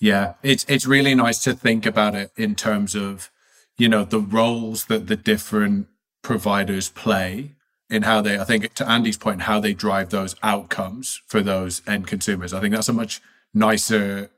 [0.00, 3.30] Yeah, it's it's really nice to think about it in terms of
[3.78, 5.88] you know the roles that the different
[6.22, 7.52] providers play
[7.90, 11.82] in how they, I think, to Andy's point, how they drive those outcomes for those
[11.86, 12.54] end consumers.
[12.54, 13.20] I think that's a much
[13.52, 14.30] nicer,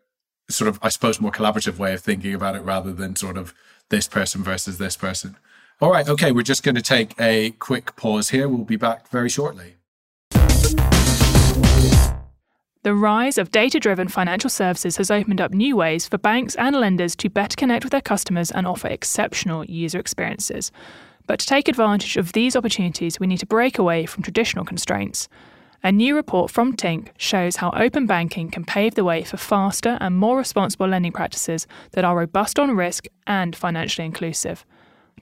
[0.48, 3.52] sort of, I suppose, more collaborative way of thinking about it rather than sort of
[3.90, 5.37] this person versus this person.
[5.80, 8.48] All right, okay, we're just going to take a quick pause here.
[8.48, 9.76] We'll be back very shortly.
[12.85, 16.74] The rise of data driven financial services has opened up new ways for banks and
[16.74, 20.72] lenders to better connect with their customers and offer exceptional user experiences.
[21.28, 25.28] But to take advantage of these opportunities, we need to break away from traditional constraints.
[25.85, 29.96] A new report from Tink shows how open banking can pave the way for faster
[30.00, 34.64] and more responsible lending practices that are robust on risk and financially inclusive.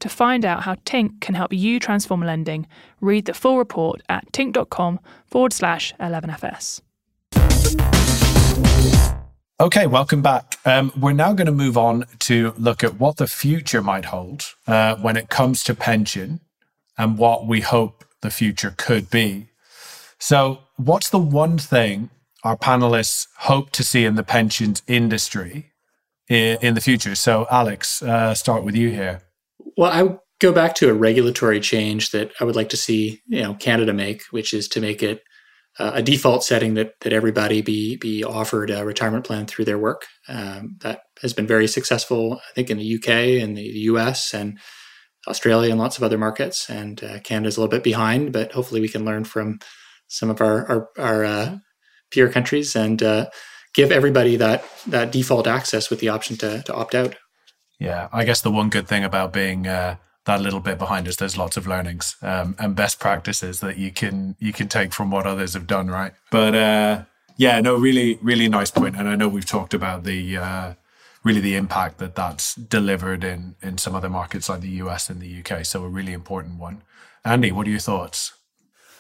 [0.01, 2.67] To find out how Tink can help you transform lending,
[3.01, 6.81] read the full report at tink.com forward slash 11FS.
[9.61, 10.57] Okay, welcome back.
[10.65, 14.55] Um, we're now going to move on to look at what the future might hold
[14.67, 16.41] uh, when it comes to pension
[16.97, 19.49] and what we hope the future could be.
[20.19, 22.09] So, what's the one thing
[22.43, 25.73] our panelists hope to see in the pensions industry
[26.27, 27.15] in, in the future?
[27.15, 29.21] So, Alex, uh, start with you here.
[29.77, 33.43] Well, I go back to a regulatory change that I would like to see, you
[33.43, 35.23] know, Canada make, which is to make it
[35.79, 39.79] uh, a default setting that that everybody be be offered a retirement plan through their
[39.79, 40.07] work.
[40.29, 44.59] Um, that has been very successful, I think, in the UK and the, US and
[45.29, 46.69] Australia and lots of other markets.
[46.69, 49.61] And uh, Canada's a little bit behind, but hopefully we can learn from
[50.09, 51.59] some of our our, our uh,
[52.11, 53.27] peer countries and uh,
[53.75, 57.15] give everybody that that default access with the option to to opt out.
[57.81, 61.17] Yeah, I guess the one good thing about being uh, that little bit behind us
[61.17, 65.11] there's lots of learnings um, and best practices that you can you can take from
[65.11, 66.13] what others have done right?
[66.31, 67.03] But uh,
[67.37, 68.97] yeah no really really nice point.
[68.97, 70.75] and i know we've talked about the uh,
[71.25, 75.21] really the impact that that's delivered in in some other markets like the us and
[75.21, 76.83] the uk so a really important one.
[77.25, 78.35] Andy what are your thoughts?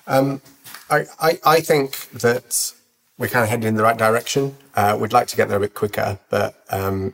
[0.06, 0.40] Um,
[0.88, 2.72] I, I, I think that
[3.18, 4.56] we're kind of heading in the right direction.
[4.74, 7.12] Uh, we'd like to get there a bit quicker but um,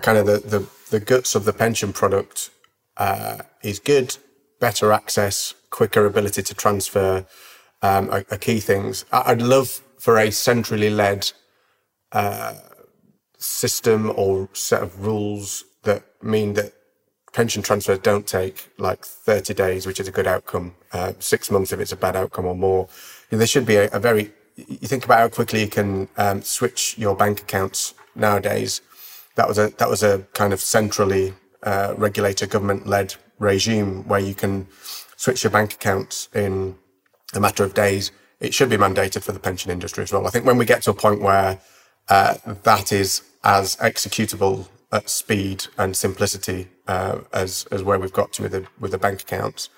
[0.00, 2.50] kind of the, the the guts of the pension product
[2.96, 4.16] uh, is good,
[4.60, 7.26] better access, quicker ability to transfer
[7.82, 9.04] um, are, are, key things.
[9.12, 11.32] I'd love for a centrally led
[12.12, 12.54] uh,
[13.38, 16.72] system or set of rules that mean that
[17.32, 21.72] pension transfers don't take like 30 days, which is a good outcome, uh, six months
[21.72, 22.88] if it's a bad outcome or more.
[23.30, 26.96] There should be a, a very, you think about how quickly you can um, switch
[26.96, 28.80] your bank accounts nowadays.
[29.36, 34.20] That was a, that was a kind of centrally uh, regulator government led regime where
[34.20, 34.68] you can
[35.16, 36.76] switch your bank accounts in
[37.34, 38.12] a matter of days.
[38.40, 40.26] It should be mandated for the pension industry as well.
[40.26, 41.58] I think when we get to a point where
[42.08, 48.32] uh, that is as executable at speed and simplicity uh, as as where we've got
[48.34, 49.68] to with the with the bank accounts,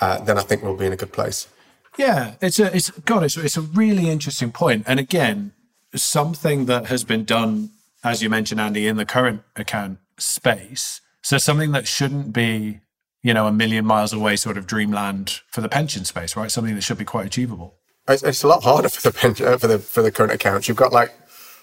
[0.00, 1.48] uh, then I think we'll be in a good place.
[1.96, 5.52] Yeah, it's a it's God, it's it's a really interesting point, and again,
[5.94, 7.70] something that has been done,
[8.04, 12.78] as you mentioned, Andy, in the current account space so something that shouldn't be,
[13.20, 16.52] you know, a million miles away sort of dreamland for the pension space, right?
[16.52, 17.74] Something that should be quite achievable.
[18.06, 20.68] It's, it's a lot harder for the pension, uh, for the for the current accounts.
[20.68, 21.12] You've got like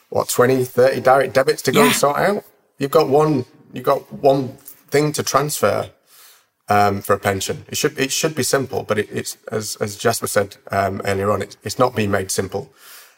[0.10, 1.86] what 20, 30 direct debits to go yeah.
[1.86, 2.44] and sort out.
[2.78, 4.50] You've got one you've got one
[4.90, 5.90] thing to transfer
[6.68, 7.64] um, for a pension.
[7.70, 11.32] It should it should be simple, but it, it's as as Jasper said um, earlier
[11.32, 12.74] on, it, it's not being made simple.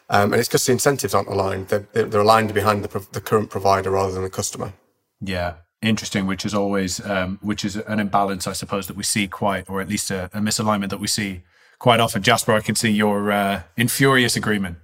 [0.08, 1.68] Um, and it's because the incentives aren't aligned.
[1.68, 4.72] They're, they're aligned behind the, the current provider rather than the customer.
[5.20, 9.26] Yeah, interesting, which is always um, which is an imbalance, I suppose, that we see
[9.26, 11.42] quite, or at least a, a misalignment that we see
[11.78, 12.22] quite often.
[12.22, 14.78] Jasper, I can see your uh, in furious agreement.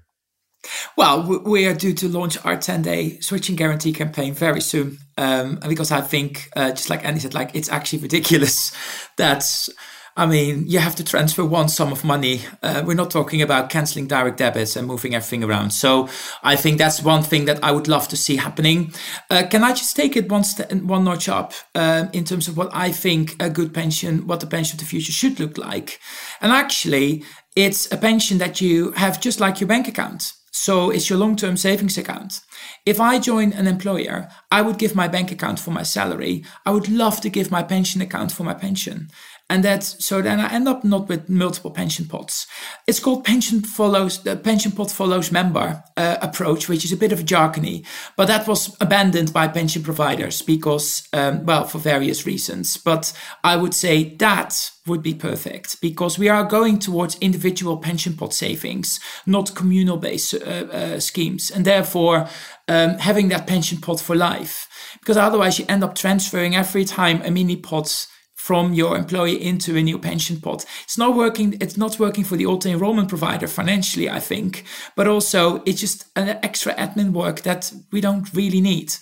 [0.96, 4.98] Well, we are due to launch our 10 day switching guarantee campaign very soon.
[5.18, 8.72] Um, because I think, uh, just like Andy said, like it's actually ridiculous
[9.16, 9.68] that
[10.14, 12.42] I mean, you have to transfer one sum of money.
[12.62, 15.70] Uh, we're not talking about canceling direct debits and moving everything around.
[15.70, 16.08] So
[16.42, 18.92] I think that's one thing that I would love to see happening.
[19.30, 22.56] Uh, can I just take it one st- one notch up uh, in terms of
[22.58, 25.98] what I think a good pension, what the pension of the future should look like?
[26.40, 30.32] And actually, It's a pension that you have just like your bank account.
[30.52, 32.40] So it's your long term savings account.
[32.86, 36.44] If I join an employer, I would give my bank account for my salary.
[36.64, 39.08] I would love to give my pension account for my pension.
[39.52, 42.46] And that so then I end up not with multiple pension pots.
[42.86, 47.12] It's called pension follows the pension pot follows member uh, approach, which is a bit
[47.12, 47.84] of a jargony,
[48.16, 52.78] but that was abandoned by pension providers because um, well for various reasons.
[52.78, 53.12] But
[53.44, 58.32] I would say that would be perfect because we are going towards individual pension pot
[58.32, 62.26] savings, not communal based uh, uh, schemes, and therefore
[62.68, 64.66] um, having that pension pot for life.
[65.00, 68.06] Because otherwise, you end up transferring every time a mini pot
[68.42, 70.64] from your employee into a new pension pot.
[70.82, 71.56] It's not working.
[71.60, 74.64] It's not working for the auto enrollment provider financially, I think,
[74.96, 78.94] but also it's just an extra admin work that we don't really need.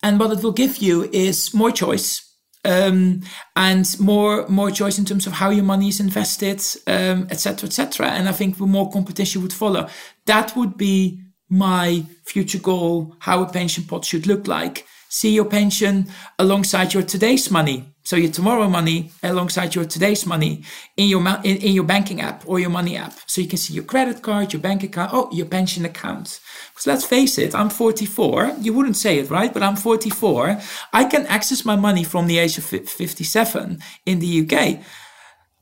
[0.00, 2.22] And what it will give you is more choice.
[2.66, 3.22] Um,
[3.56, 7.68] and more more choice in terms of how your money is invested, um, et cetera,
[7.68, 8.06] et cetera.
[8.06, 9.88] And I think more competition would follow.
[10.26, 11.20] That would be
[11.50, 14.86] my future goal, how a pension pot should look like.
[15.08, 16.06] See your pension
[16.38, 20.62] alongside your today's money so your tomorrow money alongside your today's money
[20.98, 23.14] in your in, in your banking app or your money app.
[23.26, 26.38] So you can see your credit card, your bank account, oh, your pension account.
[26.70, 28.56] Because let's face it, I'm 44.
[28.60, 29.52] You wouldn't say it, right?
[29.52, 30.60] But I'm 44.
[30.92, 34.84] I can access my money from the age of 57 in the UK.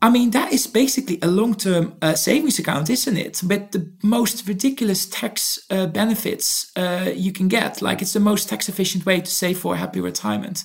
[0.04, 3.40] I mean, that is basically a long term uh, savings account, isn't it?
[3.44, 7.80] With the most ridiculous tax uh, benefits uh, you can get.
[7.80, 10.64] Like, it's the most tax efficient way to save for a happy retirement.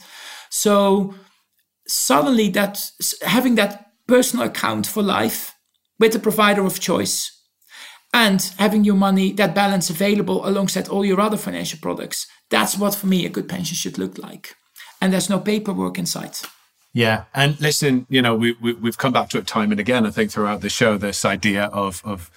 [0.50, 1.14] So,
[1.88, 5.56] suddenly that having that personal account for life
[6.00, 7.34] with a provider of choice
[8.14, 12.96] and having your money that balance available alongside all your other financial products that's what
[12.96, 14.56] for me a good pension should look like.
[15.02, 16.38] And there's no paperwork inside
[16.94, 20.06] yeah and listen you know we, we we've come back to it time and again
[20.06, 22.32] i think throughout the show this idea of of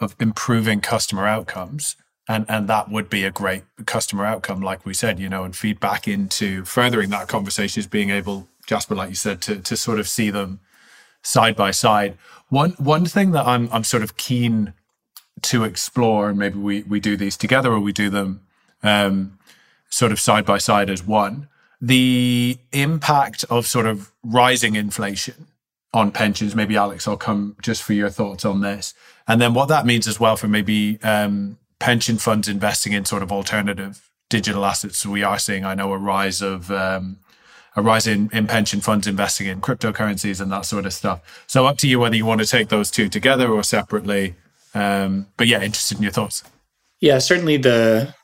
[0.00, 1.96] of improving customer outcomes.
[2.28, 5.54] And and that would be a great customer outcome like we said you know and
[5.54, 9.98] feedback into furthering that conversation is being able Jasper, like you said, to to sort
[9.98, 10.60] of see them
[11.22, 12.16] side by side.
[12.48, 14.72] One one thing that I'm I'm sort of keen
[15.42, 18.40] to explore, and maybe we we do these together or we do them
[18.82, 19.38] um,
[19.90, 21.48] sort of side by side as one.
[21.80, 25.46] The impact of sort of rising inflation
[25.92, 26.54] on pensions.
[26.54, 28.94] Maybe Alex, I'll come just for your thoughts on this,
[29.26, 33.22] and then what that means as well for maybe um, pension funds investing in sort
[33.22, 34.98] of alternative digital assets.
[34.98, 37.18] So we are seeing, I know, a rise of um,
[37.76, 41.44] a rise in, in pension funds investing in cryptocurrencies and that sort of stuff.
[41.46, 44.34] So up to you whether you want to take those two together or separately.
[44.74, 46.42] Um, but yeah, interested in your thoughts.
[47.00, 48.14] Yeah, certainly the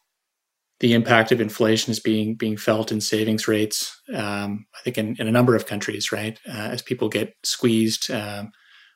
[0.81, 4.01] the impact of inflation is being being felt in savings rates.
[4.13, 6.39] Um, I think in, in, a number of countries, right?
[6.49, 8.11] Uh, as people get squeezed.
[8.11, 8.51] Um,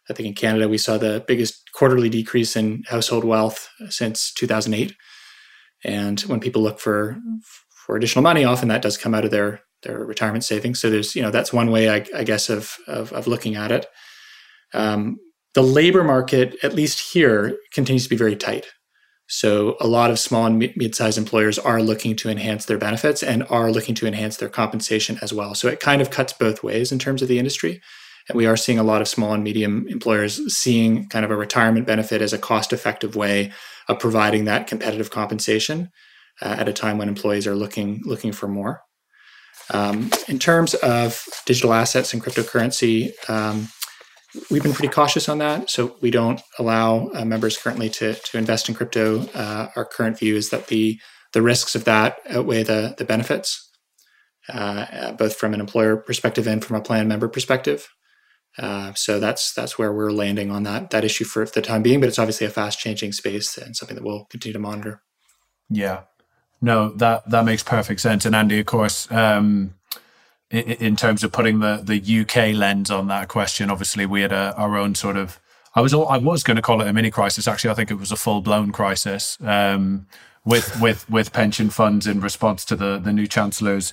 [0.09, 4.94] I think in Canada we saw the biggest quarterly decrease in household wealth since 2008.
[5.84, 7.18] And when people look for
[7.70, 10.80] for additional money, often that does come out of their their retirement savings.
[10.80, 13.70] So there's, you know, that's one way, I, I guess, of, of, of looking at
[13.70, 13.87] it.
[14.74, 15.18] Um,
[15.55, 18.66] the labor market, at least here, continues to be very tight.
[19.28, 23.45] So a lot of small and mid-sized employers are looking to enhance their benefits and
[23.51, 25.55] are looking to enhance their compensation as well.
[25.55, 27.80] So it kind of cuts both ways in terms of the industry.
[28.28, 31.37] And we are seeing a lot of small and medium employers seeing kind of a
[31.37, 33.53] retirement benefit as a cost-effective way
[33.89, 35.91] of providing that competitive compensation
[36.43, 38.82] uh, at a time when employees are looking looking for more.
[39.70, 43.68] Um, in terms of digital assets and cryptocurrency, um,
[44.50, 45.70] we've been pretty cautious on that.
[45.70, 49.26] So we don't allow uh, members currently to, to invest in crypto.
[49.34, 50.98] Uh, our current view is that the
[51.32, 53.70] the risks of that outweigh the the benefits,
[54.48, 57.88] uh, both from an employer perspective and from a plan member perspective.
[58.58, 62.00] Uh, so that's that's where we're landing on that that issue for the time being.
[62.00, 65.02] But it's obviously a fast changing space and something that we'll continue to monitor.
[65.68, 66.04] Yeah,
[66.61, 68.24] no, that that makes perfect sense.
[68.24, 69.74] And Andy, of course, um,
[70.50, 74.32] in, in, terms of putting the the UK lens on that question, obviously we had
[74.32, 75.40] a, our own sort of.
[75.74, 77.46] I was I was going to call it a mini crisis.
[77.46, 80.07] Actually, I think it was a full blown crisis um,
[80.44, 83.92] with with with pension funds in response to the the new chancellor's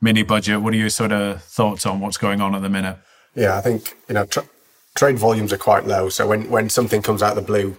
[0.00, 0.62] mini budget.
[0.62, 2.96] What are your sort of thoughts on what's going on at the minute?
[3.34, 4.48] Yeah, I think you know tra-
[4.94, 6.08] trade volumes are quite low.
[6.08, 7.76] So when when something comes out of the blue,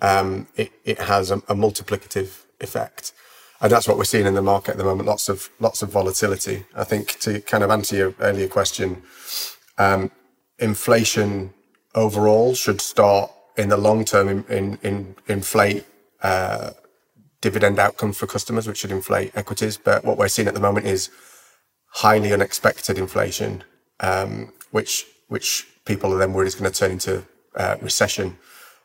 [0.00, 3.12] um, it it has a, a multiplicative effect
[3.60, 5.08] and that's what we're seeing in the market at the moment.
[5.08, 6.64] Lots of lots of volatility.
[6.74, 9.02] I think to kind of answer your earlier question,
[9.78, 10.10] um,
[10.58, 11.52] inflation
[11.94, 15.84] overall should start in the long term in, in, in inflate
[16.22, 16.70] uh,
[17.40, 19.76] dividend outcomes for customers, which should inflate equities.
[19.76, 21.10] But what we're seeing at the moment is
[21.86, 23.64] highly unexpected inflation,
[24.00, 27.24] um, which which people are then worried is going to turn into
[27.56, 28.36] uh, recession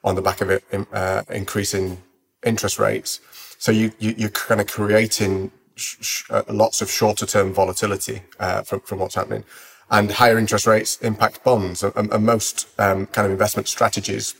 [0.04, 0.64] on the back of it
[0.94, 2.02] uh, increasing
[2.44, 3.20] interest rates.
[3.62, 8.24] So you, you are kind of creating sh- sh- uh, lots of shorter term volatility
[8.40, 9.44] uh, from from what's happening,
[9.92, 11.84] and higher interest rates impact bonds.
[11.84, 14.34] And, and most um, kind of investment strategies,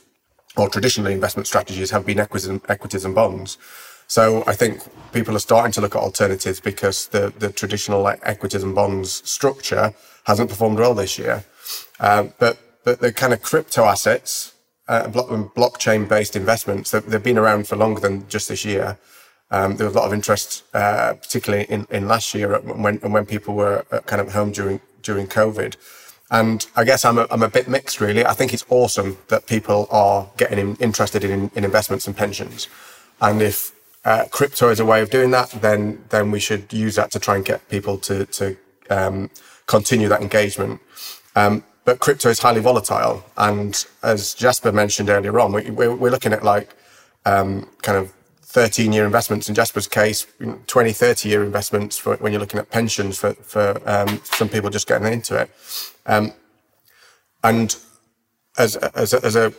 [0.56, 3.58] or traditionally investment strategies, have been equities and, equities and bonds.
[4.08, 8.18] So I think people are starting to look at alternatives because the, the traditional like,
[8.24, 9.94] equities and bonds structure
[10.24, 11.44] hasn't performed well this year.
[12.00, 14.52] Uh, but but the kind of crypto assets,
[14.88, 18.98] uh, blockchain based investments, they've, they've, been around for longer than just this year.
[19.50, 23.26] Um, there was a lot of interest, uh, particularly in, in last year when when
[23.26, 25.76] people were uh, kind of home during during COVID.
[26.30, 28.24] And I guess I'm a, I'm a bit mixed, really.
[28.24, 32.68] I think it's awesome that people are getting in, interested in, in investments and pensions.
[33.20, 33.72] And if
[34.06, 37.18] uh, crypto is a way of doing that, then then we should use that to
[37.18, 38.56] try and get people to to
[38.90, 39.30] um,
[39.66, 40.80] continue that engagement.
[41.36, 46.32] Um, but crypto is highly volatile, and as Jasper mentioned earlier on, we, we're, looking
[46.32, 46.74] at like
[47.24, 48.12] um, kind of
[48.42, 50.26] 13 year investments in Jasper's case,
[50.66, 54.70] 20, 30 year investments for when you're looking at pensions for, for um, some people
[54.70, 55.50] just getting into it.
[56.06, 56.32] Um,
[57.42, 57.76] and
[58.58, 59.50] as as a, as a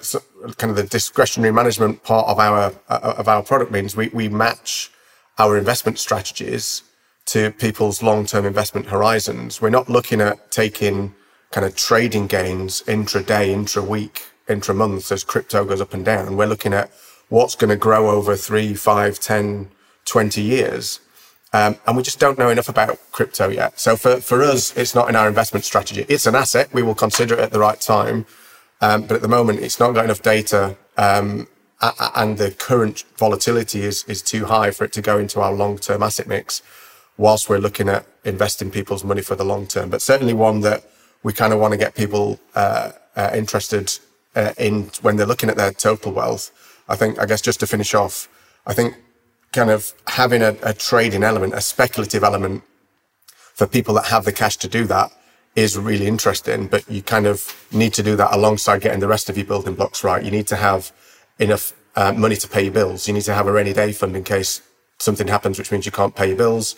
[0.58, 4.30] kind of the discretionary management part of our uh, of our product means we we
[4.30, 4.92] match
[5.40, 6.84] our investment strategies
[7.26, 9.62] to people's long-term investment horizons.
[9.62, 11.16] We're not looking at taking
[11.54, 16.36] kind of trading gains intraday, intra-week, intra-month as crypto goes up and down.
[16.36, 16.92] We're looking at
[17.30, 19.70] what's going to grow over three, five, 10,
[20.06, 21.00] 20 years.
[21.54, 23.80] Um, and we just don't know enough about crypto yet.
[23.80, 26.08] So for, for us, it's not in our investment strategy.
[26.10, 26.74] It's an asset.
[26.74, 28.26] We will consider it at the right time.
[28.82, 31.48] Um, but at the moment, it's not got enough data, um,
[32.16, 35.78] and the current volatility is is too high for it to go into our long
[35.78, 36.62] term asset mix.
[37.16, 40.84] Whilst we're looking at investing people's money for the long term, but certainly one that
[41.24, 43.92] we kind of want to get people uh, uh, interested
[44.36, 46.52] uh, in when they're looking at their total wealth.
[46.88, 48.28] I think, I guess, just to finish off,
[48.66, 48.96] I think
[49.52, 52.64] kind of having a, a trading element, a speculative element
[53.28, 55.12] for people that have the cash to do that
[55.56, 59.30] is really interesting, but you kind of need to do that alongside getting the rest
[59.30, 60.24] of your building blocks right.
[60.24, 60.92] You need to have
[61.38, 63.08] enough uh, money to pay your bills.
[63.08, 64.62] You need to have a rainy day fund in case
[64.98, 66.76] something happens, which means you can't pay your bills.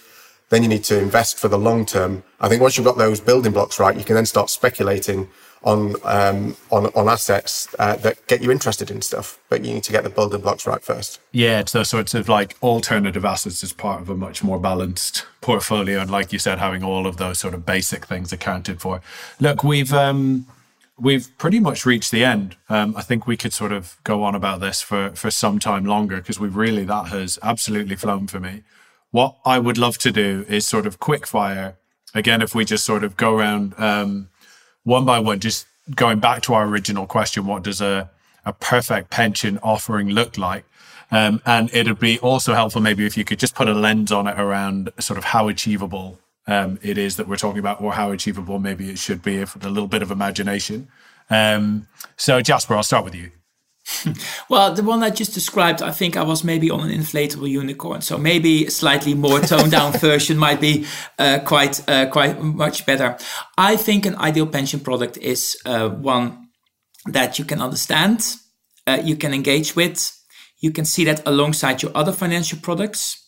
[0.49, 2.23] Then you need to invest for the long term.
[2.39, 5.27] I think once you've got those building blocks right, you can then start speculating
[5.63, 9.39] on um, on on assets uh, that get you interested in stuff.
[9.49, 11.19] But you need to get the building blocks right first.
[11.31, 15.99] Yeah, those sorts of like alternative assets as part of a much more balanced portfolio,
[15.99, 19.01] and like you said, having all of those sort of basic things accounted for.
[19.39, 20.45] Look, we've um,
[20.97, 22.55] we've pretty much reached the end.
[22.69, 25.85] Um, I think we could sort of go on about this for for some time
[25.85, 28.63] longer because we've really that has absolutely flown for me.
[29.15, 31.77] What I would love to do is sort of quick fire
[32.13, 32.41] again.
[32.41, 33.73] If we just sort of go around.
[33.77, 34.27] Um,
[34.83, 38.09] one by one, just going back to our original question, what does a,
[38.43, 40.65] a perfect pension offering look like?
[41.11, 44.27] Um, and it'd be also helpful maybe if you could just put a lens on
[44.27, 48.11] it around sort of how achievable um, it is that we're talking about, or how
[48.11, 50.89] achievable maybe it should be with a little bit of imagination.
[51.29, 51.87] Um,
[52.17, 53.31] so, Jasper, I'll start with you.
[54.49, 58.01] well, the one I just described, I think I was maybe on an inflatable unicorn.
[58.01, 60.87] So maybe a slightly more toned down version might be
[61.19, 63.17] uh, quite uh, quite much better.
[63.57, 66.49] I think an ideal pension product is uh, one
[67.05, 68.35] that you can understand,
[68.87, 70.11] uh, you can engage with,
[70.59, 73.23] you can see that alongside your other financial products,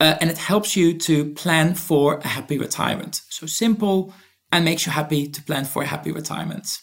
[0.00, 3.20] uh, and it helps you to plan for a happy retirement.
[3.28, 4.14] So simple
[4.50, 6.80] and makes you happy to plan for a happy retirement.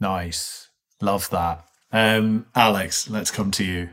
[0.00, 0.68] Nice,
[1.02, 1.64] love that.
[1.94, 3.88] Um, Alex, let's come to you.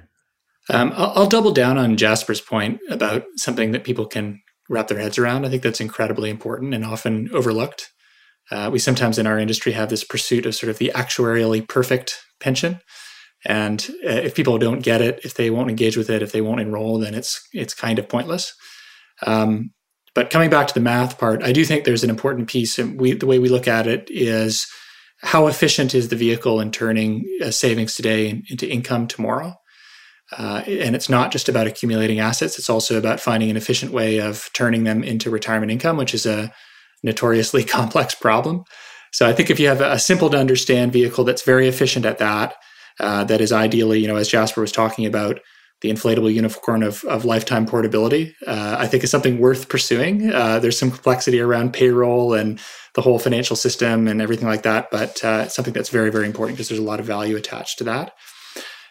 [0.72, 4.97] Um, I'll, I'll, double down on Jasper's point about something that people can wrap their
[4.97, 5.45] heads around.
[5.45, 7.91] I think that's incredibly important and often overlooked.
[8.49, 12.20] Uh, we sometimes in our industry have this pursuit of sort of the actuarially perfect
[12.39, 12.80] pension.
[13.45, 16.41] And uh, if people don't get it, if they won't engage with it, if they
[16.41, 18.56] won't enroll, then it's it's kind of pointless.
[19.28, 19.74] Um,
[20.16, 22.99] but coming back to the math part, I do think there's an important piece, and
[22.99, 24.68] we, the way we look at it is
[25.22, 29.56] how efficient is the vehicle in turning uh, savings today into income tomorrow?
[30.38, 34.20] Uh, and it's not just about accumulating assets, it's also about finding an efficient way
[34.20, 36.52] of turning them into retirement income, which is a
[37.04, 38.64] notoriously complex problem.
[39.12, 42.20] So I think if you have a simple to understand vehicle that's very efficient at
[42.20, 42.56] that,
[43.00, 45.40] uh, that is ideally, you know, as Jasper was talking about,
[45.82, 50.32] the inflatable unicorn of, of lifetime portability, uh, I think is something worth pursuing.
[50.32, 52.60] Uh, there's some complexity around payroll and
[52.94, 54.92] the whole financial system and everything like that.
[54.92, 57.80] But uh, it's something that's very, very important because there's a lot of value attached
[57.80, 58.14] to that.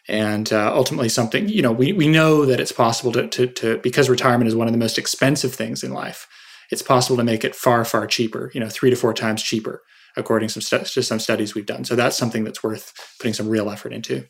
[0.08, 3.78] And uh, ultimately, something, you know, we, we know that it's possible to, to, to,
[3.78, 6.26] because retirement is one of the most expensive things in life,
[6.72, 9.82] it's possible to make it far, far cheaper, you know, three to four times cheaper,
[10.16, 11.84] according to some, stu- to some studies we've done.
[11.84, 14.26] So that's something that's worth putting some real effort into.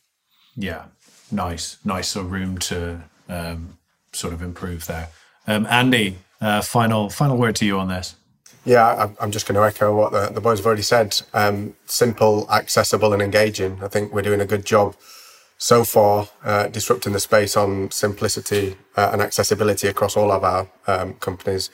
[0.57, 0.87] Yeah,
[1.33, 2.09] nice, nice.
[2.09, 3.79] So room to um,
[4.13, 5.09] sort of improve there.
[5.47, 8.17] Um, Andy, uh, final final word to you on this.
[8.65, 11.21] Yeah, I'm just going to echo what the, the boys have already said.
[11.33, 13.83] Um, simple, accessible, and engaging.
[13.83, 14.97] I think we're doing a good job
[15.57, 20.69] so far uh, disrupting the space on simplicity uh, and accessibility across all of our
[20.87, 21.71] um, companies.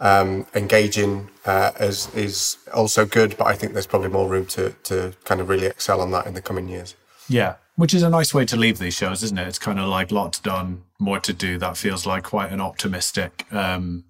[0.00, 4.70] Um, engaging uh, is is also good, but I think there's probably more room to
[4.84, 6.94] to kind of really excel on that in the coming years.
[7.28, 9.48] Yeah, which is a nice way to leave these shows, isn't it?
[9.48, 11.58] It's kind of like lots done, more to do.
[11.58, 14.04] That feels like quite an optimistic um,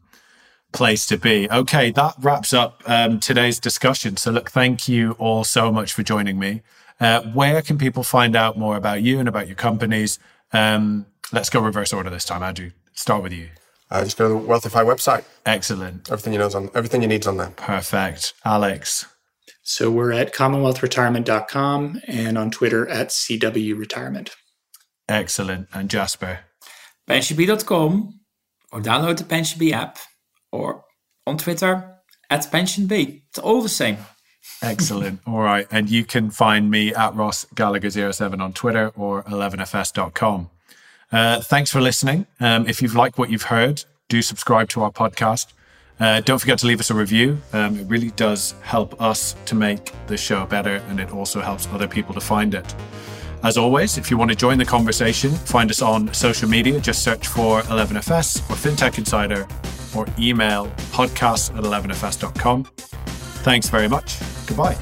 [0.73, 1.51] place to be.
[1.51, 4.17] Okay, that wraps up um, today's discussion.
[4.17, 6.63] So, look, thank you all so much for joining me.
[6.99, 10.19] Uh, where can people find out more about you and about your companies?
[10.53, 12.43] Um, let's go reverse order this time.
[12.43, 13.49] Andrew, start with you.
[13.91, 15.25] Uh, just go to the Wealthify website.
[15.47, 16.11] Excellent.
[16.11, 17.51] Everything you know on everything you need is on there.
[17.57, 18.35] Perfect.
[18.45, 19.07] Alex.
[19.71, 24.35] So we're at commonwealthretirement.com and on Twitter at CW Retirement.
[25.09, 25.69] Excellent.
[25.73, 26.41] And Jasper.
[27.09, 28.21] Pensionbee.com
[28.73, 29.99] or download the PensionBee app
[30.51, 30.85] or
[31.25, 31.99] on Twitter
[32.29, 33.23] at PensionBee.
[33.29, 33.99] It's all the same.
[34.61, 35.21] Excellent.
[35.27, 35.69] all right.
[35.71, 40.51] And you can find me at Ross Gallagher07 on Twitter or 11fs.com.
[41.13, 42.27] Uh, thanks for listening.
[42.41, 45.53] Um, if you've liked what you've heard, do subscribe to our podcast.
[46.01, 47.39] Uh, don't forget to leave us a review.
[47.53, 51.69] Um, it really does help us to make the show better, and it also helps
[51.69, 52.75] other people to find it.
[53.43, 56.81] As always, if you want to join the conversation, find us on social media.
[56.81, 59.47] Just search for 11FS or FinTech Insider
[59.95, 62.65] or email podcast at 11fs.com.
[62.65, 64.19] Thanks very much.
[64.47, 64.77] Goodbye.